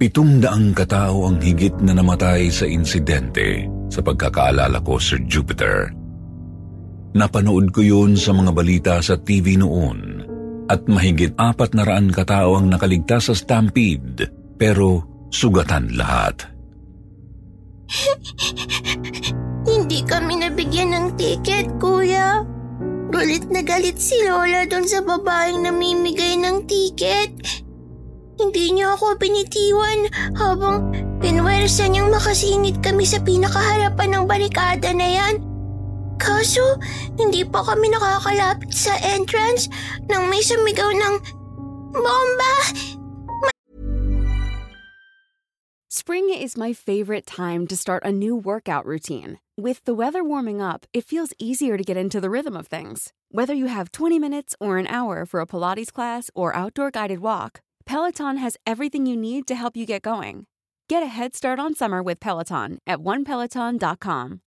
Pitong 0.00 0.40
daang 0.40 0.72
katao 0.72 1.28
ang 1.28 1.38
higit 1.44 1.76
na 1.84 1.92
namatay 1.92 2.48
sa 2.48 2.64
insidente 2.64 3.68
sa 3.92 4.00
pagkakaalala 4.00 4.80
ko, 4.80 4.96
Sir 4.96 5.20
Jupiter. 5.28 5.99
Napanood 7.10 7.74
ko 7.74 7.82
yun 7.82 8.14
sa 8.14 8.30
mga 8.30 8.50
balita 8.54 8.94
sa 9.02 9.18
TV 9.18 9.58
noon 9.58 10.22
at 10.70 10.86
mahigit 10.86 11.34
apat 11.34 11.74
na 11.74 11.82
raan 11.82 12.14
katao 12.14 12.54
ang 12.54 12.70
nakaligtas 12.70 13.26
sa 13.26 13.34
stampede 13.34 14.30
pero 14.54 15.02
sugatan 15.34 15.90
lahat. 15.98 16.46
Hindi 19.70 20.06
kami 20.06 20.38
nabigyan 20.38 20.94
ng 20.94 21.06
ticket, 21.18 21.66
kuya. 21.82 22.46
Galit 23.10 23.50
na 23.50 23.66
galit 23.66 23.98
si 23.98 24.14
Lola 24.22 24.62
doon 24.70 24.86
sa 24.86 25.02
babaeng 25.02 25.66
namimigay 25.66 26.38
ng 26.38 26.62
ticket. 26.70 27.34
Hindi 28.38 28.70
niya 28.70 28.94
ako 28.94 29.18
pinitiwan 29.18 30.06
habang 30.38 30.94
pinwersa 31.18 31.90
niyang 31.90 32.14
makasingit 32.14 32.78
kami 32.78 33.02
sa 33.02 33.18
pinakaharapan 33.20 34.10
ng 34.14 34.24
barikada 34.30 34.94
na 34.94 35.08
yan. 35.10 35.49
Kaso, 36.20 36.76
hindi 37.16 37.42
pa 37.48 37.64
kami 37.64 37.88
nakakalapit 37.88 38.70
sa 38.76 38.92
entrance 39.00 39.72
nang 40.06 40.28
may 40.28 40.44
sumigaw 40.44 40.92
ng 40.92 41.14
bomba! 41.96 42.54
Spring 45.90 46.30
is 46.30 46.56
my 46.56 46.72
favorite 46.72 47.26
time 47.26 47.66
to 47.66 47.76
start 47.76 48.04
a 48.04 48.12
new 48.12 48.36
workout 48.36 48.86
routine. 48.86 49.38
With 49.56 49.84
the 49.84 49.94
weather 49.94 50.22
warming 50.22 50.60
up, 50.62 50.86
it 50.92 51.04
feels 51.04 51.34
easier 51.38 51.76
to 51.76 51.84
get 51.84 51.96
into 51.96 52.20
the 52.20 52.30
rhythm 52.30 52.56
of 52.56 52.68
things. 52.68 53.12
Whether 53.30 53.54
you 53.54 53.66
have 53.66 53.92
20 53.92 54.18
minutes 54.18 54.54
or 54.60 54.78
an 54.78 54.86
hour 54.86 55.26
for 55.26 55.40
a 55.40 55.46
Pilates 55.46 55.92
class 55.92 56.30
or 56.34 56.54
outdoor 56.54 56.90
guided 56.90 57.20
walk, 57.20 57.60
Peloton 57.86 58.38
has 58.38 58.56
everything 58.66 59.04
you 59.06 59.16
need 59.16 59.46
to 59.48 59.54
help 59.54 59.76
you 59.76 59.84
get 59.84 60.02
going. 60.02 60.46
Get 60.88 61.02
a 61.02 61.06
head 61.06 61.36
start 61.36 61.58
on 61.58 61.74
summer 61.74 62.02
with 62.02 62.18
Peloton 62.18 62.78
at 62.86 62.98
onepeloton.com. 62.98 64.40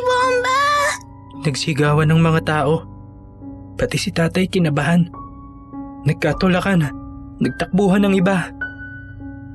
Bomba! 0.00 0.60
Nagsigawan 1.44 2.08
ng 2.10 2.20
mga 2.20 2.40
tao. 2.44 2.84
Pati 3.76 3.96
si 3.96 4.12
tatay 4.12 4.48
kinabahan. 4.48 5.08
Nagkatulakan. 6.04 6.88
Nagtakbuhan 7.40 8.04
ng 8.04 8.14
iba. 8.20 8.52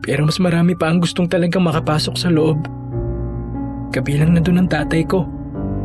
Pero 0.01 0.25
mas 0.25 0.37
marami 0.41 0.73
pa 0.77 0.89
ang 0.89 1.01
gustong 1.01 1.29
talagang 1.29 1.65
makapasok 1.65 2.15
sa 2.17 2.29
loob. 2.29 2.65
Kabilang 3.93 4.33
na 4.33 4.41
doon 4.41 4.65
ang 4.65 4.69
tatay 4.69 5.05
ko. 5.05 5.25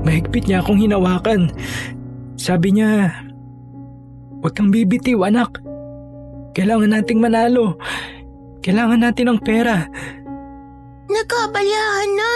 Mahigpit 0.04 0.48
niya 0.48 0.64
akong 0.64 0.80
hinawakan. 0.80 1.52
Sabi 2.40 2.72
niya, 2.72 3.12
Huwag 4.40 4.56
kang 4.56 4.72
bibitiw 4.72 5.20
anak. 5.20 5.60
Kailangan 6.56 6.96
nating 6.96 7.20
manalo. 7.20 7.76
Kailangan 8.64 9.04
natin 9.04 9.36
ng 9.36 9.40
pera. 9.44 9.84
Nagkabalyahan 11.12 12.10
na. 12.16 12.29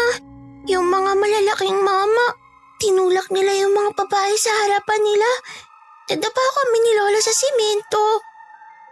Yung 0.65 0.89
mga 0.89 1.13
malalaking 1.21 1.77
mama, 1.77 2.41
tinulak 2.81 3.29
nila 3.29 3.53
yung 3.53 3.77
mga 3.77 4.01
babae 4.01 4.33
sa 4.33 4.49
harapan 4.65 4.97
nila. 5.05 5.31
Nadapa 6.09 6.41
kami 6.41 6.77
ni 6.81 6.93
Lola 6.97 7.21
sa 7.21 7.37
simento. 7.37 8.25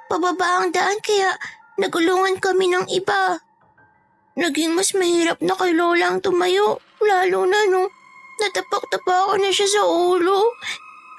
Pababa 0.04 0.60
ang 0.60 0.68
daan 0.68 1.00
kaya 1.00 1.32
nagulungan 1.80 2.36
kami 2.44 2.68
ng 2.68 2.92
iba. 2.92 3.40
Naging 4.36 4.76
mas 4.76 4.92
mahirap 4.92 5.40
na 5.40 5.56
kay 5.56 5.72
Lola 5.72 6.12
ang 6.12 6.20
tumayo, 6.20 6.76
lalo 7.00 7.48
na 7.48 7.64
nung 7.64 7.88
natapak-tapakan 8.44 9.40
na 9.40 9.48
siya 9.48 9.80
sa 9.80 9.82
ulo. 9.88 10.52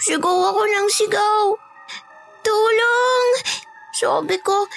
Sigaw 0.06 0.54
ako 0.54 0.62
ng 0.70 0.88
sigaw. 0.94 1.58
Tulong! 2.46 3.28
Sabi 3.98 4.38
ko, 4.38 4.70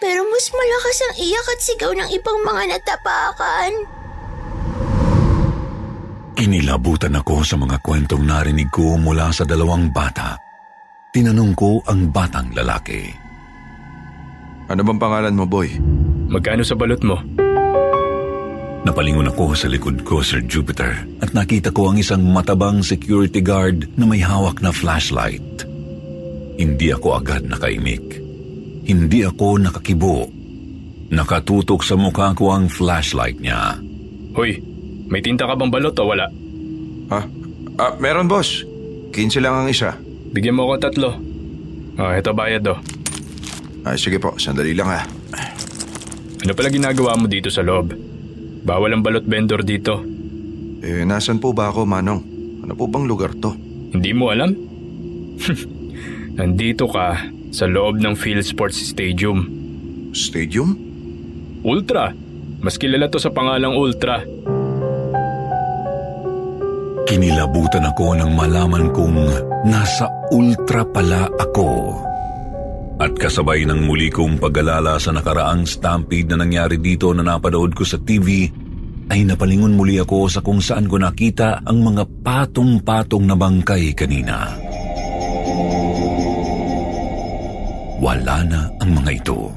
pero 0.00 0.24
mas 0.24 0.48
malakas 0.56 1.04
ang 1.04 1.14
iyak 1.20 1.48
at 1.52 1.60
sigaw 1.60 1.92
ng 1.92 2.08
ibang 2.16 2.40
mga 2.48 2.80
natapakan. 2.80 3.97
Kinilabutan 6.38 7.18
ako 7.18 7.42
sa 7.42 7.58
mga 7.58 7.82
kwentong 7.82 8.22
narinig 8.22 8.70
ko 8.70 8.94
mula 8.94 9.34
sa 9.34 9.42
dalawang 9.42 9.90
bata. 9.90 10.38
Tinanong 11.10 11.50
ko 11.58 11.82
ang 11.82 12.14
batang 12.14 12.54
lalaki. 12.54 13.10
Ano 14.70 14.86
bang 14.86 15.02
pangalan 15.02 15.34
mo, 15.34 15.50
boy? 15.50 15.66
Magkano 16.30 16.62
sa 16.62 16.78
balot 16.78 17.02
mo? 17.02 17.18
Napalingon 18.86 19.26
ako 19.34 19.58
sa 19.58 19.66
likod 19.66 20.06
ko, 20.06 20.22
Sir 20.22 20.46
Jupiter, 20.46 21.02
at 21.18 21.34
nakita 21.34 21.74
ko 21.74 21.90
ang 21.90 21.98
isang 21.98 22.22
matabang 22.22 22.86
security 22.86 23.42
guard 23.42 23.90
na 23.98 24.06
may 24.06 24.22
hawak 24.22 24.62
na 24.62 24.70
flashlight. 24.70 25.66
Hindi 26.54 26.94
ako 26.94 27.18
agad 27.18 27.50
nakaimik. 27.50 28.14
Hindi 28.86 29.26
ako 29.26 29.58
nakakibo. 29.58 30.30
Nakatutok 31.10 31.82
sa 31.82 31.98
mukha 31.98 32.30
ko 32.38 32.54
ang 32.54 32.70
flashlight 32.70 33.42
niya. 33.42 33.74
Hoy, 34.38 34.67
may 35.08 35.24
tinta 35.24 35.48
ka 35.48 35.56
bang 35.56 35.72
balot 35.72 35.96
o 35.96 36.04
wala? 36.04 36.28
Ha? 37.08 37.20
Ah, 37.80 37.94
meron 37.96 38.28
boss. 38.28 38.64
15 39.16 39.40
lang 39.40 39.54
ang 39.56 39.68
isa. 39.72 39.96
Bigyan 40.32 40.56
mo 40.56 40.68
ako 40.68 40.74
tatlo. 40.78 41.10
Ah, 41.96 42.14
ito 42.14 42.30
bayad 42.36 42.62
do. 42.62 42.76
Ay, 43.82 43.96
sige 43.96 44.20
po, 44.20 44.36
sandali 44.36 44.76
lang 44.76 44.92
ha. 44.92 45.02
Ano 46.44 46.52
pala 46.54 46.68
ginagawa 46.70 47.16
mo 47.18 47.26
dito 47.26 47.48
sa 47.48 47.64
loob? 47.64 47.96
Bawal 48.62 48.94
ang 48.94 49.02
balot 49.02 49.24
vendor 49.24 49.64
dito. 49.64 50.04
Eh, 50.84 51.02
nasan 51.02 51.42
po 51.42 51.50
ba 51.56 51.72
ako, 51.72 51.88
Manong? 51.88 52.22
Ano 52.62 52.76
po 52.76 52.86
bang 52.86 53.08
lugar 53.08 53.34
to? 53.34 53.56
Hindi 53.90 54.12
mo 54.12 54.28
alam? 54.30 54.52
Nandito 56.38 56.86
ka 56.86 57.24
sa 57.50 57.64
loob 57.66 57.98
ng 57.98 58.14
Field 58.14 58.44
Sports 58.44 58.78
Stadium. 58.78 59.48
Stadium? 60.12 60.76
Ultra. 61.64 62.12
Mas 62.60 62.76
kilala 62.76 63.10
to 63.10 63.18
sa 63.18 63.32
pangalang 63.32 63.74
Ultra. 63.74 64.22
Kinilabutan 67.08 67.88
ako 67.88 68.20
nang 68.20 68.36
malaman 68.36 68.92
kong 68.92 69.16
nasa 69.64 70.04
ultra 70.28 70.84
pala 70.84 71.24
ako. 71.40 71.96
At 73.00 73.16
kasabay 73.16 73.64
ng 73.64 73.88
muli 73.88 74.12
kong 74.12 74.36
pag-alala 74.36 75.00
sa 75.00 75.16
nakaraang 75.16 75.64
stampede 75.64 76.36
na 76.36 76.44
nangyari 76.44 76.76
dito 76.76 77.08
na 77.16 77.24
napanood 77.24 77.72
ko 77.72 77.88
sa 77.88 77.96
TV, 77.96 78.52
ay 79.08 79.24
napalingon 79.24 79.72
muli 79.72 79.96
ako 79.96 80.28
sa 80.28 80.44
kung 80.44 80.60
saan 80.60 80.84
ko 80.84 81.00
nakita 81.00 81.64
ang 81.64 81.80
mga 81.80 82.04
patong-patong 82.20 83.24
na 83.24 83.40
bangkay 83.40 83.96
kanina. 83.96 84.52
Wala 88.04 88.36
na 88.44 88.68
ang 88.84 88.90
mga 88.92 89.10
ito. 89.16 89.48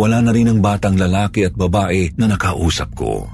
Wala 0.00 0.24
na 0.24 0.32
rin 0.32 0.48
ang 0.48 0.64
batang 0.64 0.96
lalaki 0.96 1.44
at 1.44 1.52
babae 1.52 2.16
na 2.16 2.24
nakausap 2.24 2.96
ko. 2.96 3.28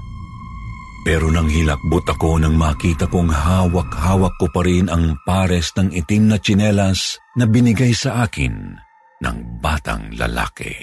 Pero 1.07 1.31
nang 1.31 1.47
hilakbot 1.47 2.03
ako 2.03 2.43
nang 2.43 2.59
makita 2.59 3.07
kong 3.07 3.31
hawak-hawak 3.31 4.35
ko 4.35 4.51
pa 4.51 4.59
rin 4.59 4.91
ang 4.91 5.15
pares 5.23 5.71
ng 5.79 5.95
itim 5.95 6.27
na 6.27 6.35
tsinelas 6.35 7.15
na 7.39 7.47
binigay 7.47 7.95
sa 7.95 8.27
akin 8.27 8.75
ng 9.23 9.37
batang 9.63 10.11
lalaki. 10.19 10.75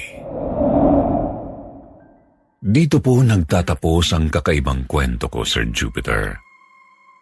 Dito 2.56 3.04
po 3.04 3.20
nagtatapos 3.20 4.16
ang 4.16 4.32
kakaibang 4.32 4.88
kwento 4.88 5.28
ko, 5.28 5.44
Sir 5.44 5.68
Jupiter. 5.68 6.40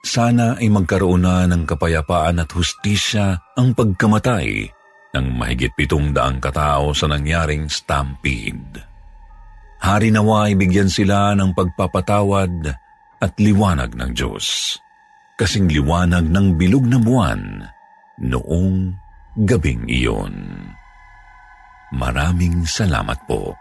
Sana 0.06 0.54
ay 0.62 0.70
magkaroon 0.70 1.26
na 1.26 1.42
ng 1.50 1.66
kapayapaan 1.66 2.38
at 2.38 2.54
hustisya 2.54 3.34
ang 3.58 3.74
pagkamatay 3.74 4.70
ng 5.10 5.26
mahigit 5.42 5.74
pitong 5.74 6.14
daang 6.14 6.38
katao 6.38 6.94
sa 6.94 7.10
nangyaring 7.10 7.66
stampede. 7.66 8.78
Hari 9.82 10.14
nawa 10.14 10.46
ay 10.46 10.54
bigyan 10.54 10.86
sila 10.86 11.34
ng 11.34 11.50
pagpapatawad 11.58 12.78
at 13.22 13.38
liwanag 13.38 13.94
ng 13.94 14.10
Diyos. 14.18 14.76
Kasing 15.38 15.70
liwanag 15.70 16.26
ng 16.26 16.58
bilog 16.58 16.82
na 16.90 16.98
buwan 16.98 17.70
noong 18.18 18.98
gabing 19.46 19.86
iyon. 19.86 20.34
Maraming 21.94 22.66
salamat 22.66 23.16
po. 23.30 23.54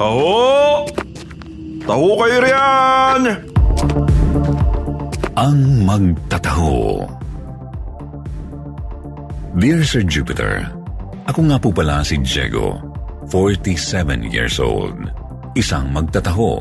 Taho! 0.00 0.88
Taho 1.84 2.08
kayo 2.16 2.38
riyan! 2.40 3.49
Ang 5.40 5.88
magtataho. 5.88 7.00
Dear 9.56 9.80
Sir 9.88 10.04
Jupiter, 10.04 10.68
ako 11.24 11.48
nga 11.48 11.56
po 11.56 11.72
pala 11.72 12.04
si 12.04 12.20
Diego, 12.20 12.76
47 13.32 14.28
years 14.28 14.60
old. 14.60 15.00
Isang 15.56 15.96
magtataho. 15.96 16.60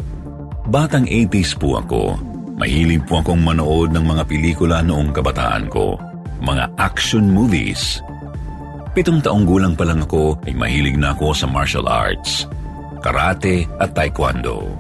Batang 0.72 1.12
80s 1.12 1.60
po 1.60 1.76
ako. 1.84 2.24
Mahilig 2.56 3.04
po 3.04 3.20
akong 3.20 3.44
manood 3.44 3.92
ng 3.92 4.06
mga 4.16 4.24
pelikula 4.24 4.80
noong 4.80 5.12
kabataan 5.12 5.68
ko. 5.68 6.00
Mga 6.40 6.72
action 6.80 7.28
movies. 7.28 8.00
Pitong 8.96 9.20
taong 9.20 9.44
gulang 9.44 9.76
pa 9.76 9.84
lang 9.84 10.08
ako 10.08 10.40
ay 10.48 10.56
mahilig 10.56 10.96
na 10.96 11.12
ako 11.12 11.36
sa 11.36 11.52
martial 11.52 11.84
arts, 11.84 12.48
karate 13.04 13.68
at 13.76 13.92
taekwondo. 13.92 14.72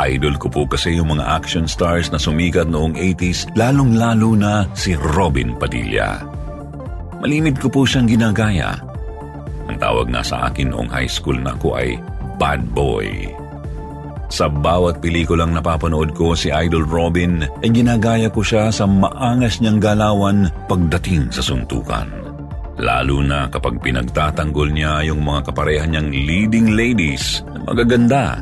Idol 0.00 0.40
ko 0.40 0.48
po 0.48 0.64
kasi 0.64 0.96
yung 0.96 1.12
mga 1.12 1.24
action 1.36 1.68
stars 1.68 2.08
na 2.08 2.16
sumikat 2.16 2.64
noong 2.64 2.96
80s, 2.96 3.52
lalong-lalo 3.52 4.32
na 4.32 4.64
si 4.72 4.96
Robin 4.96 5.52
Padilla. 5.60 6.24
Malimit 7.20 7.60
ko 7.60 7.68
po 7.68 7.84
siyang 7.84 8.08
ginagaya. 8.08 8.80
Ang 9.68 9.76
tawag 9.76 10.08
nga 10.08 10.24
sa 10.24 10.48
akin 10.48 10.72
noong 10.72 10.88
high 10.88 11.10
school 11.10 11.36
na 11.36 11.52
ako 11.52 11.76
ay 11.76 12.00
Bad 12.40 12.72
Boy. 12.72 13.28
Sa 14.32 14.48
bawat 14.48 15.04
pelikulang 15.04 15.52
napapanood 15.52 16.16
ko 16.16 16.32
si 16.32 16.48
Idol 16.48 16.88
Robin 16.88 17.44
ay 17.60 17.68
ginagaya 17.68 18.32
ko 18.32 18.40
siya 18.40 18.72
sa 18.72 18.88
maangas 18.88 19.60
niyang 19.60 19.76
galawan 19.76 20.48
pagdating 20.72 21.28
sa 21.28 21.44
suntukan. 21.44 22.08
Lalo 22.80 23.20
na 23.20 23.52
kapag 23.52 23.76
pinagtatanggol 23.84 24.72
niya 24.72 25.04
yung 25.04 25.20
mga 25.20 25.52
kaparehan 25.52 25.92
niyang 25.92 26.08
leading 26.08 26.72
ladies 26.72 27.44
na 27.52 27.60
magaganda. 27.60 28.40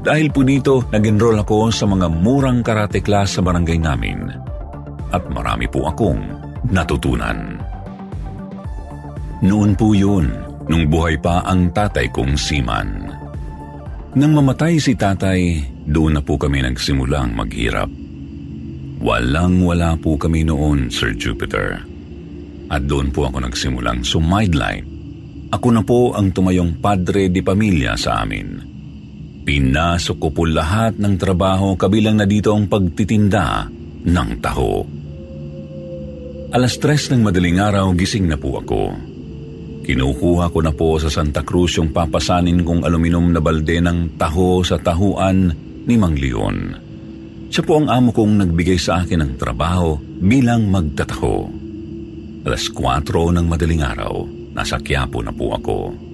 Dahil 0.00 0.32
po 0.32 0.40
dito, 0.40 0.80
nag-enroll 0.88 1.44
ako 1.44 1.68
sa 1.68 1.84
mga 1.84 2.08
murang 2.08 2.64
karate 2.64 3.04
class 3.04 3.36
sa 3.36 3.44
barangay 3.44 3.76
namin. 3.76 4.32
At 5.12 5.28
marami 5.28 5.68
po 5.68 5.84
akong 5.84 6.24
natutunan. 6.72 7.60
Noon 9.44 9.76
po 9.76 9.92
yun, 9.92 10.32
nung 10.72 10.88
buhay 10.88 11.20
pa 11.20 11.44
ang 11.44 11.68
tatay 11.72 12.08
kong 12.08 12.32
siman. 12.36 13.12
Nang 14.16 14.32
mamatay 14.32 14.80
si 14.80 14.96
tatay, 14.96 15.68
doon 15.84 16.16
na 16.16 16.22
po 16.24 16.40
kami 16.40 16.64
nagsimulang 16.64 17.36
maghirap. 17.36 17.88
Walang-wala 19.00 19.96
po 20.00 20.16
kami 20.16 20.48
noon, 20.48 20.88
Sir 20.88 21.12
Jupiter. 21.12 21.80
At 22.72 22.88
doon 22.88 23.12
po 23.12 23.28
ako 23.28 23.44
nagsimulang 23.44 24.00
sumideline. 24.00 24.84
Ako 25.50 25.68
na 25.72 25.82
po 25.84 26.16
ang 26.16 26.32
tumayong 26.32 26.78
padre 26.78 27.28
di 27.28 27.42
pamilya 27.44 27.96
sa 28.00 28.22
amin. 28.24 28.79
Pinasok 29.40 30.16
ko 30.20 30.28
po 30.28 30.42
lahat 30.44 31.00
ng 31.00 31.16
trabaho 31.16 31.72
kabilang 31.74 32.20
na 32.20 32.28
dito 32.28 32.52
ang 32.52 32.68
pagtitinda 32.68 33.66
ng 34.04 34.30
taho. 34.44 34.84
Alas 36.50 36.76
tres 36.76 37.08
ng 37.08 37.24
madaling 37.24 37.62
araw 37.62 37.94
gising 37.96 38.28
na 38.28 38.36
po 38.36 38.60
ako. 38.60 38.82
Kinukuha 39.86 40.52
ko 40.52 40.58
na 40.60 40.72
po 40.76 41.00
sa 41.00 41.08
Santa 41.08 41.40
Cruz 41.40 41.78
yung 41.80 41.94
papasanin 41.94 42.66
kong 42.66 42.84
aluminum 42.84 43.32
na 43.32 43.40
balde 43.40 43.80
ng 43.80 44.20
taho 44.20 44.60
sa 44.60 44.76
tahuan 44.76 45.50
ni 45.88 45.94
Mang 45.96 46.18
Leon. 46.18 46.58
Siya 47.50 47.64
po 47.66 47.80
ang 47.80 47.90
amo 47.90 48.14
kong 48.14 48.44
nagbigay 48.44 48.78
sa 48.78 49.02
akin 49.02 49.24
ng 49.24 49.32
trabaho 49.40 49.98
bilang 50.20 50.68
magtataho. 50.68 51.48
Alas 52.46 52.70
4 52.70 53.08
ng 53.08 53.46
madaling 53.48 53.82
araw, 53.82 54.22
nasa 54.54 54.78
Quiapo 54.78 55.24
na 55.24 55.32
po 55.32 55.56
ako. 55.56 56.09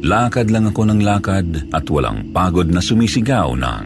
Lakad 0.00 0.48
lang 0.48 0.64
ako 0.64 0.88
ng 0.88 1.00
lakad 1.04 1.68
at 1.76 1.84
walang 1.92 2.32
pagod 2.32 2.72
na 2.72 2.80
sumisigaw 2.80 3.52
ng... 3.52 3.84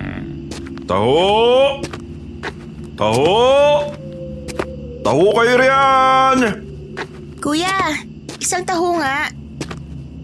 Taho! 0.87 1.83
Taho! 2.95 3.35
Taho 5.03 5.27
kayo 5.35 5.55
riyan! 5.59 6.39
Kuya, 7.43 7.99
isang 8.39 8.63
taho 8.63 9.03
nga. 9.03 9.27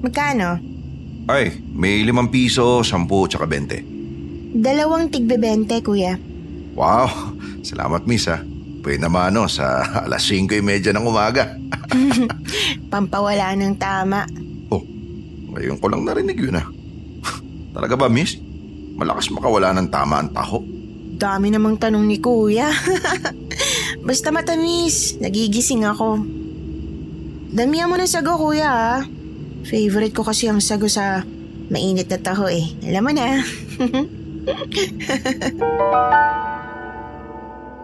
Magkano? 0.01 0.63
Ay, 1.27 1.59
may 1.75 2.07
limang 2.07 2.31
piso, 2.31 2.87
sampu, 2.87 3.27
tsaka 3.27 3.51
bente. 3.51 3.83
Dalawang 4.55 5.11
tigbebente, 5.11 5.83
kuya. 5.83 6.15
Wow, 6.79 7.35
salamat 7.67 8.07
miss 8.07 8.31
ha. 8.31 8.39
Pwede 8.81 9.05
naman 9.05 9.37
no, 9.37 9.51
sa 9.51 9.83
alas 10.07 10.23
5.30 10.23 10.95
ng 10.95 11.05
umaga. 11.05 11.59
Pampawala 12.95 13.59
ng 13.59 13.75
tama. 13.75 14.25
Ngayon 15.51 15.79
ko 15.83 15.87
lang 15.91 16.07
narinig 16.07 16.39
yun 16.39 16.59
ha. 16.59 16.65
Talaga 17.77 17.95
ba 17.99 18.09
miss? 18.11 18.39
Malakas 18.97 19.31
makawala 19.33 19.73
ng 19.77 19.89
tama 19.89 20.21
ang 20.23 20.31
taho. 20.31 20.63
Dami 21.21 21.53
namang 21.53 21.77
tanong 21.77 22.05
ni 22.07 22.17
kuya. 22.21 22.73
Basta 24.09 24.33
matamis, 24.33 25.21
nagigising 25.21 25.85
ako. 25.85 26.21
Damihan 27.51 27.91
mo 27.91 27.99
ng 27.99 28.09
sago, 28.09 28.39
kuya 28.41 28.71
ha. 28.71 29.05
Favorite 29.67 30.17
ko 30.17 30.25
kasi 30.25 30.49
ang 30.49 30.63
sago 30.63 30.89
sa 30.89 31.21
mainit 31.69 32.09
na 32.09 32.19
taho 32.21 32.49
eh. 32.49 32.65
Alam 32.89 33.03
mo 33.09 33.13
na. 33.13 33.41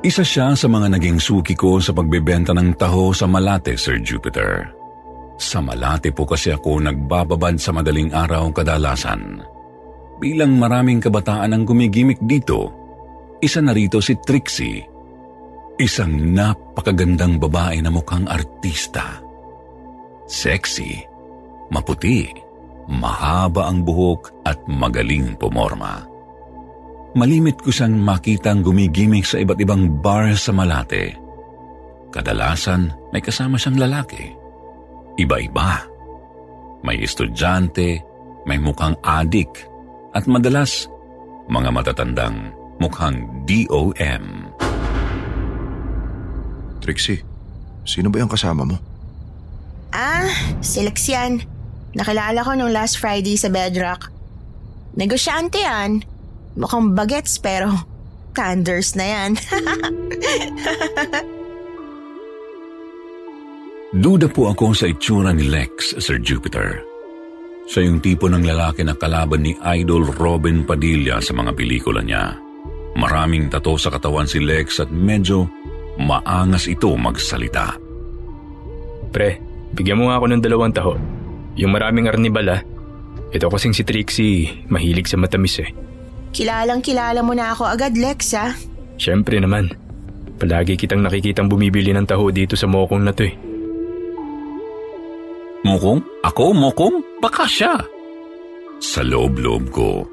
Isa 0.06 0.22
siya 0.22 0.54
sa 0.54 0.70
mga 0.70 0.94
naging 0.94 1.18
suki 1.18 1.58
ko 1.58 1.82
sa 1.82 1.90
pagbebenta 1.90 2.54
ng 2.54 2.78
taho 2.78 3.10
sa 3.10 3.26
Malate, 3.26 3.74
Sir 3.74 3.98
Jupiter. 3.98 4.75
Sa 5.36 5.60
Malate 5.60 6.10
po 6.16 6.24
kasi 6.24 6.52
ako 6.52 6.80
nagbababad 6.80 7.60
sa 7.60 7.72
madaling 7.72 8.12
araw 8.12 8.48
kadalasan. 8.56 9.44
Bilang 10.16 10.56
maraming 10.56 11.04
kabataan 11.04 11.52
ang 11.52 11.68
gumigimik 11.68 12.16
dito, 12.24 12.72
isa 13.44 13.60
na 13.60 13.76
rito 13.76 14.00
si 14.00 14.16
Trixie. 14.16 14.80
Isang 15.76 16.32
napakagandang 16.32 17.36
babae 17.36 17.84
na 17.84 17.92
mukhang 17.92 18.24
artista. 18.24 19.20
Sexy, 20.24 21.04
maputi, 21.68 22.32
mahaba 22.88 23.68
ang 23.68 23.84
buhok 23.84 24.40
at 24.48 24.56
magaling 24.64 25.36
pumorma. 25.36 26.00
Malimit 27.12 27.60
ko 27.60 27.68
siyang 27.68 27.96
makitang 27.96 28.64
gumigimik 28.64 29.28
sa 29.28 29.36
iba't 29.36 29.60
ibang 29.60 30.00
bar 30.00 30.32
sa 30.32 30.56
Malate. 30.56 31.12
Kadalasan 32.08 33.12
may 33.12 33.20
kasama 33.20 33.60
siyang 33.60 33.84
lalaki. 33.84 34.45
Iba-iba. 35.16 35.88
May 36.84 37.02
estudyante, 37.02 37.98
may 38.44 38.60
mukhang 38.60 38.94
adik, 39.02 39.50
at 40.12 40.28
madalas 40.28 40.86
mga 41.48 41.72
matatandang 41.72 42.52
mukhang 42.78 43.24
DOM. 43.48 44.24
Trixie, 46.84 47.24
sino 47.82 48.12
ba 48.12 48.22
yung 48.22 48.30
kasama 48.30 48.62
mo? 48.62 48.76
ah, 49.96 50.28
si 50.60 50.84
Lexian. 50.84 51.40
Nakilala 51.96 52.44
ko 52.44 52.52
nung 52.52 52.76
last 52.76 53.00
Friday 53.00 53.40
sa 53.40 53.48
Bedrock. 53.48 54.12
Negosyante 55.00 55.64
yan. 55.64 56.04
Mukhang 56.56 56.92
bagets 56.92 57.40
pero 57.40 57.72
canders 58.36 58.92
na 58.92 59.06
yan. 59.08 59.30
Duda 63.94 64.26
po 64.26 64.50
ako 64.50 64.74
sa 64.74 64.90
itsura 64.90 65.30
ni 65.30 65.46
Lex, 65.46 66.02
Sir 66.02 66.18
Jupiter. 66.18 66.82
Siya 67.70 67.86
yung 67.86 68.02
tipo 68.02 68.26
ng 68.26 68.42
lalaki 68.42 68.82
na 68.82 68.98
kalaban 68.98 69.46
ni 69.46 69.54
Idol 69.62 70.10
Robin 70.10 70.66
Padilla 70.66 71.22
sa 71.22 71.30
mga 71.30 71.54
pelikula 71.54 72.02
niya. 72.02 72.34
Maraming 72.98 73.46
tato 73.46 73.78
sa 73.78 73.94
katawan 73.94 74.26
si 74.26 74.42
Lex 74.42 74.82
at 74.82 74.90
medyo 74.90 75.46
maangas 76.02 76.66
ito 76.66 76.98
magsalita. 76.98 77.78
Pre, 79.14 79.30
bigyan 79.78 80.02
mo 80.02 80.10
nga 80.10 80.18
ako 80.18 80.26
ng 80.34 80.42
dalawang 80.42 80.74
taho. 80.74 80.98
Yung 81.54 81.70
maraming 81.70 82.10
arnibal 82.10 82.58
ah. 82.58 82.62
Ito 83.30 83.46
kasing 83.46 83.74
si 83.74 83.86
Trixie, 83.86 84.66
mahilig 84.66 85.06
sa 85.06 85.14
matamis 85.14 85.62
eh. 85.62 85.70
Kilalang 86.34 86.82
kilala 86.82 87.22
mo 87.22 87.38
na 87.38 87.54
ako 87.54 87.70
agad, 87.70 87.94
Lex, 87.94 88.34
ha? 88.34 88.50
Siyempre 88.98 89.38
naman. 89.38 89.70
Palagi 90.42 90.74
kitang 90.74 91.06
nakikitang 91.06 91.46
bumibili 91.46 91.94
ng 91.94 92.04
taho 92.04 92.34
dito 92.34 92.58
sa 92.58 92.66
mokong 92.66 93.06
na 93.06 93.14
to 93.14 93.30
eh. 93.30 93.45
Mukong? 95.66 96.00
Ako, 96.22 96.54
Mokong? 96.54 96.96
Baka 97.18 97.42
siya. 97.42 97.74
Sa 98.78 99.02
loob-loob 99.02 99.64
ko. 99.74 100.06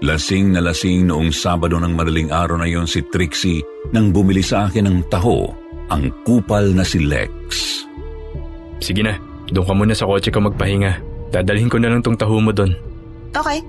Lasing 0.00 0.54
na 0.54 0.64
lasing 0.64 1.10
noong 1.10 1.28
Sabado 1.34 1.76
ng 1.76 1.92
madaling 1.92 2.32
araw 2.32 2.56
na 2.56 2.70
yon 2.70 2.88
si 2.88 3.04
Trixie 3.04 3.60
nang 3.92 4.14
bumili 4.14 4.40
sa 4.40 4.70
akin 4.70 4.88
ng 4.88 4.98
taho, 5.12 5.52
ang 5.92 6.08
kupal 6.24 6.72
na 6.72 6.86
si 6.86 7.02
Lex. 7.02 7.84
Sige 8.78 9.02
na, 9.04 9.18
doon 9.50 9.66
ka 9.66 9.74
muna 9.74 9.92
sa 9.92 10.06
kotse 10.06 10.30
ko 10.30 10.38
magpahinga. 10.40 11.02
Dadalhin 11.34 11.68
ko 11.68 11.76
na 11.76 11.92
lang 11.92 12.00
tong 12.00 12.16
taho 12.16 12.38
mo 12.38 12.54
doon. 12.54 12.72
Okay. 13.34 13.60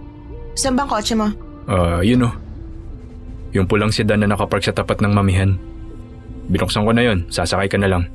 Saan 0.53 0.77
bang 0.77 0.87
kotse 0.87 1.17
mo? 1.17 1.27
Ah, 1.67 1.99
yun 2.05 2.29
oh. 2.29 2.33
Yung 3.51 3.65
pulang 3.65 3.89
sedan 3.89 4.21
na 4.21 4.29
nakapark 4.29 4.61
sa 4.61 4.71
tapat 4.71 5.01
ng 5.01 5.11
mamihan. 5.11 5.57
Binuksan 6.47 6.85
ko 6.85 6.93
na 6.93 7.03
yon, 7.03 7.25
sasakay 7.33 7.65
ka 7.65 7.81
na 7.81 7.89
lang. 7.89 8.05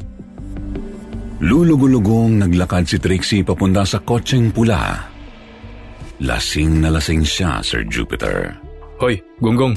Lulugulugong 1.44 2.40
naglakad 2.40 2.88
si 2.88 2.96
Trixie 2.96 3.44
papunta 3.44 3.84
sa 3.84 4.00
kotseng 4.00 4.48
pula. 4.48 4.96
Lasing 6.24 6.80
na 6.80 6.88
lasing 6.88 7.20
siya, 7.20 7.60
Sir 7.60 7.84
Jupiter. 7.84 8.56
Hoy, 8.96 9.20
gunggong. 9.44 9.76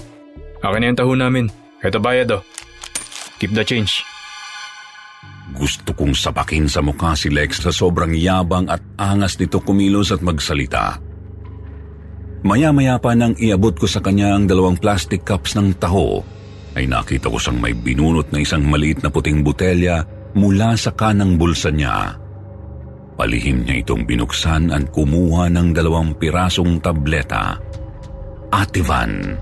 Akin 0.63 0.79
na 0.79 0.87
yung 0.87 0.99
taho 0.99 1.11
namin. 1.19 1.51
Ito 1.83 1.99
bayad 1.99 2.31
oh. 2.31 2.41
Keep 3.43 3.51
the 3.51 3.67
change. 3.67 3.99
Gusto 5.59 5.91
kong 5.91 6.15
sapakin 6.15 6.71
sa 6.71 6.79
mukha 6.79 7.19
si 7.19 7.27
Lex 7.27 7.59
sa 7.59 7.71
sobrang 7.75 8.15
yabang 8.15 8.71
at 8.71 8.79
angas 8.95 9.35
nito 9.35 9.59
kumilos 9.59 10.15
at 10.15 10.23
magsalita. 10.23 11.03
Maya-maya 12.47 12.95
pa 12.95 13.11
nang 13.11 13.35
iabot 13.35 13.75
ko 13.75 13.91
sa 13.91 13.99
kanya 13.99 14.39
ang 14.39 14.47
dalawang 14.47 14.79
plastic 14.79 15.27
cups 15.27 15.59
ng 15.59 15.75
taho, 15.75 16.23
ay 16.79 16.87
nakita 16.87 17.27
ko 17.27 17.35
siyang 17.35 17.59
may 17.59 17.75
binunot 17.75 18.31
na 18.31 18.39
isang 18.39 18.63
maliit 18.63 19.03
na 19.03 19.11
puting 19.11 19.43
botelya 19.43 20.05
mula 20.35 20.75
sa 20.75 20.91
kanang 20.91 21.39
bulsa 21.39 21.71
niya. 21.71 22.17
Palihim 23.17 23.65
niya 23.65 23.81
itong 23.81 24.05
binuksan 24.05 24.69
at 24.69 24.93
kumuha 24.93 25.49
ng 25.49 25.73
dalawang 25.73 26.13
pirasong 26.17 26.77
tableta. 26.83 27.57
Ativan. 28.53 29.33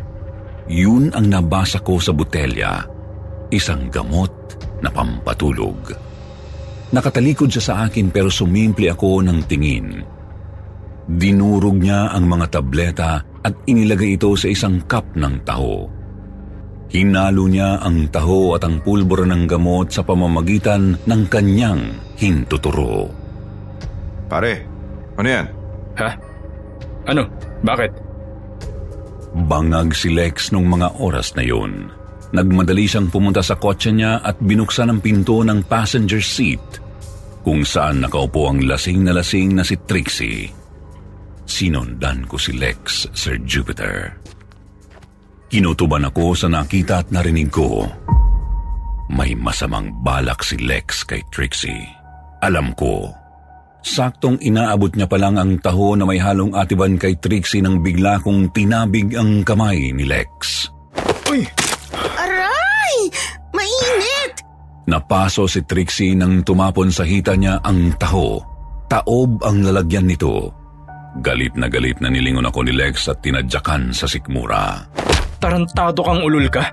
Yun 0.72 1.12
ang 1.12 1.28
nabasa 1.28 1.84
ko 1.84 2.00
sa 2.00 2.16
botelya. 2.16 2.82
Isang 3.52 3.92
gamot 3.92 4.32
na 4.82 4.90
pampatulog. 4.90 5.92
Nakatalikod 6.96 7.52
siya 7.52 7.64
sa 7.64 7.74
akin 7.86 8.10
pero 8.10 8.32
sumimpli 8.32 8.88
ako 8.88 9.22
ng 9.28 9.40
tingin. 9.46 10.02
Dinurog 11.06 11.78
niya 11.78 12.10
ang 12.16 12.26
mga 12.26 12.46
tableta 12.50 13.22
at 13.46 13.54
inilagay 13.70 14.18
ito 14.18 14.34
sa 14.34 14.50
isang 14.50 14.82
cup 14.90 15.14
ng 15.14 15.46
taho. 15.46 15.86
Hinalo 16.94 17.50
niya 17.50 17.82
ang 17.82 18.08
taho 18.14 18.54
at 18.54 18.64
ang 18.64 18.80
pulbura 18.86 19.26
ng 19.26 19.50
gamot 19.50 19.90
sa 19.90 20.06
pamamagitan 20.06 20.96
ng 21.02 21.22
kanyang 21.28 21.98
hintuturo. 22.22 23.10
Pare, 24.30 24.54
ano 25.18 25.28
yan? 25.28 25.46
Ha? 25.98 26.10
Ano? 27.10 27.24
Bakit? 27.66 27.92
Bangag 29.36 29.92
si 29.92 30.14
Lex 30.14 30.56
nung 30.56 30.70
mga 30.72 31.02
oras 31.02 31.36
na 31.36 31.44
yun. 31.44 31.92
Nagmadali 32.32 32.88
siyang 32.88 33.12
pumunta 33.12 33.44
sa 33.44 33.60
kotse 33.60 33.92
niya 33.92 34.24
at 34.24 34.40
binuksan 34.40 34.92
ang 34.92 35.00
pinto 35.00 35.44
ng 35.44 35.68
passenger 35.68 36.24
seat 36.24 36.64
kung 37.46 37.62
saan 37.62 38.02
nakaupo 38.02 38.50
ang 38.50 38.66
lasing 38.66 39.06
na 39.06 39.14
lasing 39.14 39.54
na 39.54 39.64
si 39.64 39.78
Trixie. 39.86 40.50
Sinundan 41.46 42.26
ko 42.26 42.42
si 42.42 42.58
Lex, 42.58 43.06
Sir 43.14 43.38
Jupiter. 43.46 44.18
Kinutuban 45.56 46.04
ako 46.04 46.36
sa 46.36 46.52
nakita 46.52 47.00
at 47.00 47.16
narinig 47.16 47.48
ko. 47.48 47.88
May 49.08 49.40
masamang 49.40 49.88
balak 50.04 50.44
si 50.44 50.60
Lex 50.60 51.08
kay 51.08 51.24
Trixie. 51.32 51.88
Alam 52.44 52.76
ko. 52.76 53.08
Saktong 53.80 54.36
inaabot 54.44 54.92
niya 54.92 55.08
pa 55.08 55.16
lang 55.16 55.40
ang 55.40 55.56
taho 55.64 55.96
na 55.96 56.04
may 56.04 56.20
halong 56.20 56.52
atiban 56.52 57.00
kay 57.00 57.16
Trixie 57.16 57.64
nang 57.64 57.80
bigla 57.80 58.20
kong 58.20 58.52
tinabig 58.52 59.16
ang 59.16 59.48
kamay 59.48 59.96
ni 59.96 60.04
Lex. 60.04 60.68
Uy! 61.32 61.48
Aray! 62.20 63.08
Mainit! 63.56 64.44
Napaso 64.92 65.48
si 65.48 65.64
Trixie 65.64 66.20
nang 66.20 66.44
tumapon 66.44 66.92
sa 66.92 67.08
hita 67.08 67.32
niya 67.40 67.64
ang 67.64 67.96
taho. 67.96 68.44
Taob 68.92 69.40
ang 69.48 69.64
lalagyan 69.64 70.04
nito. 70.04 70.52
Galit 71.24 71.56
na 71.56 71.72
galit 71.72 72.04
na 72.04 72.12
nilingon 72.12 72.44
ako 72.44 72.68
ni 72.68 72.76
Lex 72.76 73.08
at 73.08 73.24
tinadyakan 73.24 73.96
sa 73.96 74.04
sikmura. 74.04 74.84
Tarantado 75.40 76.02
kang 76.02 76.24
ulul 76.24 76.48
ka. 76.50 76.68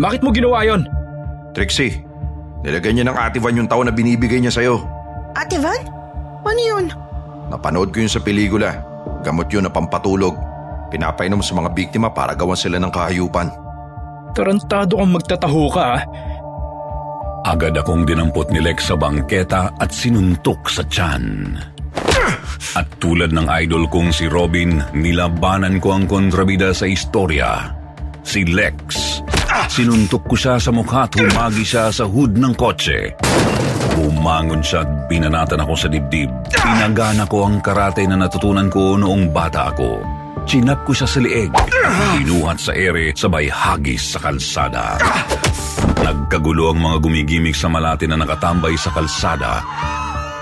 Bakit 0.00 0.24
mo 0.24 0.32
ginawa 0.32 0.64
yon? 0.64 0.88
Trixie, 1.52 2.00
nilagyan 2.64 3.00
niya 3.00 3.06
ng 3.12 3.18
ativan 3.18 3.58
yung 3.60 3.68
tao 3.68 3.84
na 3.84 3.92
binibigay 3.92 4.40
niya 4.40 4.52
sa'yo. 4.52 4.80
Ate 5.36 5.60
Van? 5.60 5.80
Ano 6.42 6.60
yun? 6.60 6.86
Napanood 7.52 7.92
ko 7.92 8.00
yun 8.00 8.12
sa 8.12 8.24
pelikula. 8.24 8.80
Gamot 9.20 9.52
yun 9.52 9.68
na 9.68 9.72
pampatulog. 9.72 10.34
Pinapainom 10.88 11.40
sa 11.44 11.56
mga 11.56 11.72
biktima 11.72 12.08
para 12.12 12.36
gawan 12.36 12.56
sila 12.56 12.80
ng 12.80 12.92
kahayupan. 12.92 13.48
Tarantado 14.32 14.96
kang 14.96 15.12
magtataho 15.12 15.62
ka 15.68 15.84
ah. 15.96 16.02
Agad 17.42 17.74
akong 17.76 18.06
dinampot 18.06 18.48
ni 18.54 18.62
Lex 18.62 18.88
sa 18.88 18.96
bangketa 18.96 19.76
at 19.76 19.90
sinuntok 19.90 20.70
sa 20.70 20.86
tiyan. 20.86 21.58
At 22.78 22.88
tulad 23.02 23.34
ng 23.34 23.50
idol 23.66 23.90
kong 23.90 24.14
si 24.14 24.30
Robin, 24.30 24.80
nilabanan 24.94 25.82
ko 25.82 25.98
ang 25.98 26.06
kontrabida 26.06 26.70
sa 26.72 26.86
istorya. 26.86 27.81
Si 28.22 28.46
Lex. 28.46 29.20
Sinuntok 29.68 30.24
ko 30.24 30.34
siya 30.38 30.56
sa 30.56 30.72
mukha 30.72 31.04
at 31.04 31.12
humagi 31.18 31.66
siya 31.66 31.92
sa 31.92 32.08
hood 32.08 32.38
ng 32.38 32.54
kotse. 32.56 33.12
Bumangon 33.92 34.64
siya 34.64 34.86
at 34.86 34.90
binanatan 35.12 35.60
ako 35.60 35.74
sa 35.76 35.88
dibdib. 35.92 36.30
Pinagana 36.48 37.28
ko 37.28 37.44
ang 37.44 37.60
karate 37.60 38.08
na 38.08 38.16
natutunan 38.16 38.72
ko 38.72 38.96
noong 38.96 39.28
bata 39.30 39.68
ako. 39.74 40.00
Chinap 40.48 40.82
ko 40.88 40.96
siya 40.96 41.06
sa 41.06 41.20
lieg 41.22 41.52
at 41.54 41.70
binuhat 42.18 42.58
sa 42.58 42.74
ere 42.74 43.14
sabay 43.14 43.46
hagis 43.46 44.16
sa 44.16 44.18
kalsada. 44.18 44.98
Nagkagulo 46.02 46.74
ang 46.74 46.82
mga 46.82 46.96
gumigimik 46.98 47.54
sa 47.54 47.70
malati 47.70 48.10
na 48.10 48.18
nakatambay 48.18 48.74
sa 48.74 48.90
kalsada. 48.90 49.62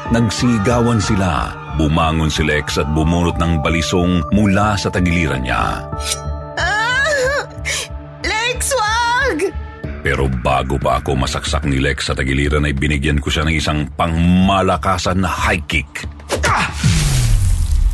Nagsigawan 0.08 1.02
sila. 1.02 1.52
Bumangon 1.76 2.32
si 2.32 2.42
Lex 2.42 2.80
at 2.80 2.88
bumunot 2.92 3.38
ng 3.38 3.62
balisong 3.62 4.24
mula 4.34 4.74
sa 4.74 4.90
tagiliran 4.90 5.44
niya. 5.44 5.86
Pero 10.10 10.26
bago 10.26 10.74
pa 10.74 10.98
ako 10.98 11.22
masaksak 11.22 11.62
ni 11.70 11.78
Lex 11.78 12.10
sa 12.10 12.18
tagiliran 12.18 12.66
ay 12.66 12.74
binigyan 12.74 13.22
ko 13.22 13.30
siya 13.30 13.46
ng 13.46 13.54
isang 13.54 13.86
pangmalakasan 13.94 15.22
na 15.22 15.30
high 15.30 15.62
kick. 15.70 15.86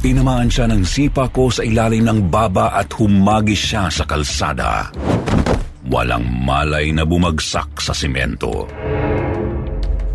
Tinamaan 0.01 0.49
siya 0.49 0.65
ng 0.65 0.81
sipa 0.81 1.29
ko 1.29 1.53
sa 1.53 1.61
ilalim 1.61 2.09
ng 2.09 2.33
baba 2.33 2.73
at 2.73 2.89
humagis 2.97 3.61
siya 3.69 3.93
sa 3.93 4.09
kalsada. 4.09 4.89
Walang 5.93 6.25
malay 6.41 6.89
na 6.89 7.05
bumagsak 7.05 7.85
sa 7.85 7.93
simento. 7.93 8.65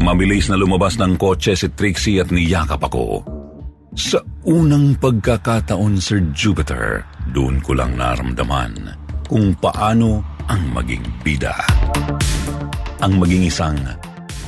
Mabilis 0.02 0.50
na 0.50 0.58
lumabas 0.58 0.98
ng 0.98 1.22
kotse 1.22 1.54
si 1.54 1.70
Trixie 1.70 2.18
at 2.18 2.34
niyakap 2.34 2.82
ako. 2.82 3.22
Sa 3.94 4.18
unang 4.50 4.98
pagkakataon, 4.98 6.02
Sir 6.02 6.26
Jupiter, 6.34 7.06
doon 7.30 7.62
ko 7.62 7.78
lang 7.78 7.94
naramdaman 7.94 8.98
kung 9.32 9.56
paano 9.56 10.31
ang 10.52 10.68
maging 10.76 11.08
bida. 11.24 11.56
Ang 13.00 13.24
maging 13.24 13.48
isang 13.48 13.80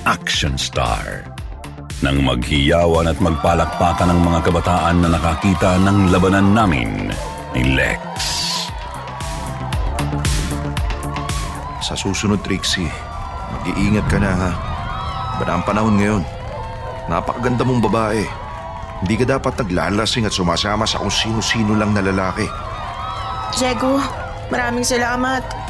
action 0.03 0.59
star. 0.59 1.23
Nang 2.03 2.27
maghiyawan 2.27 3.07
at 3.07 3.23
magpalakpakan 3.23 4.11
ng 4.11 4.19
mga 4.19 4.39
kabataan 4.43 4.99
na 4.99 5.15
nakakita 5.15 5.79
ng 5.79 6.11
labanan 6.11 6.51
namin 6.51 7.07
ni 7.55 7.71
Lex. 7.71 8.03
Sa 11.79 11.95
susunod, 11.95 12.43
Trixie, 12.43 12.91
mag-iingat 13.55 14.03
ka 14.11 14.19
na 14.19 14.31
ha. 14.35 14.51
Ba 15.39 15.43
na 15.47 15.51
ang 15.55 15.63
panahon 15.63 15.95
ngayon? 16.03 16.23
Napakaganda 17.07 17.63
mong 17.63 17.79
babae. 17.79 18.27
Hindi 18.99 19.23
ka 19.23 19.39
dapat 19.39 19.55
naglalasing 19.55 20.27
at 20.27 20.35
sumasama 20.35 20.83
sa 20.83 20.99
kung 20.99 21.15
sino-sino 21.15 21.79
lang 21.79 21.95
na 21.95 22.03
lalaki. 22.03 22.43
Diego, 23.55 24.03
maraming 24.51 24.83
salamat. 24.83 25.63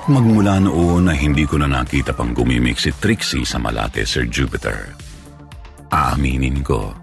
At 0.00 0.08
magmula 0.08 0.64
noon 0.64 1.12
na 1.12 1.12
hindi 1.12 1.44
ko 1.44 1.60
na 1.60 1.68
nakita 1.68 2.16
pang 2.16 2.32
gumimik 2.32 2.80
si 2.80 2.88
Trixie 2.88 3.44
sa 3.44 3.60
Malate, 3.60 4.08
Sir 4.08 4.24
Jupiter. 4.24 4.96
Aaminin 5.92 6.64
ko, 6.64 6.96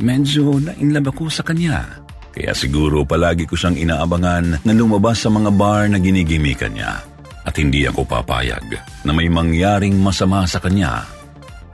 medyo 0.00 0.56
nainlove 0.56 1.12
ako 1.12 1.28
sa 1.28 1.44
kanya. 1.44 2.00
Kaya 2.32 2.56
siguro 2.56 3.04
palagi 3.04 3.44
ko 3.44 3.60
siyang 3.60 3.76
inaabangan 3.76 4.64
na 4.64 4.72
lumabas 4.72 5.20
sa 5.20 5.28
mga 5.28 5.52
bar 5.52 5.92
na 5.92 6.00
ginigimikan 6.00 6.72
niya. 6.72 7.04
At 7.44 7.60
hindi 7.60 7.84
ako 7.84 8.08
papayag 8.08 8.72
na 9.04 9.12
may 9.12 9.28
mangyaring 9.28 10.00
masama 10.00 10.48
sa 10.48 10.64
kanya. 10.64 11.04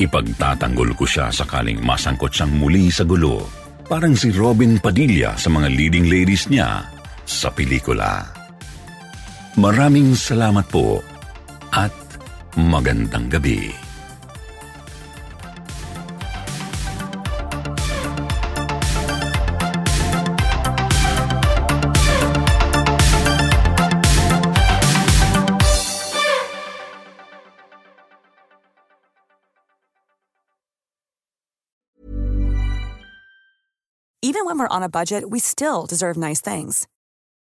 Ipagtatanggol 0.02 0.98
ko 0.98 1.06
siya 1.06 1.30
sakaling 1.30 1.78
masangkot 1.78 2.34
siyang 2.34 2.50
muli 2.50 2.90
sa 2.90 3.06
gulo. 3.06 3.46
Parang 3.86 4.18
si 4.18 4.34
Robin 4.34 4.82
Padilla 4.82 5.38
sa 5.38 5.46
mga 5.46 5.70
leading 5.70 6.10
ladies 6.10 6.50
niya 6.50 6.90
sa 7.22 7.54
pelikula. 7.54 8.45
Maraming 9.56 10.12
salamat 10.12 10.68
po 10.68 11.00
at 11.72 11.88
magandang 12.60 13.32
gabi. 13.32 13.72
Even 34.20 34.44
when 34.44 34.60
we're 34.60 34.68
on 34.68 34.84
a 34.84 34.92
budget, 34.92 35.32
we 35.32 35.40
still 35.40 35.88
deserve 35.88 36.20
nice 36.20 36.44
things. 36.44 36.84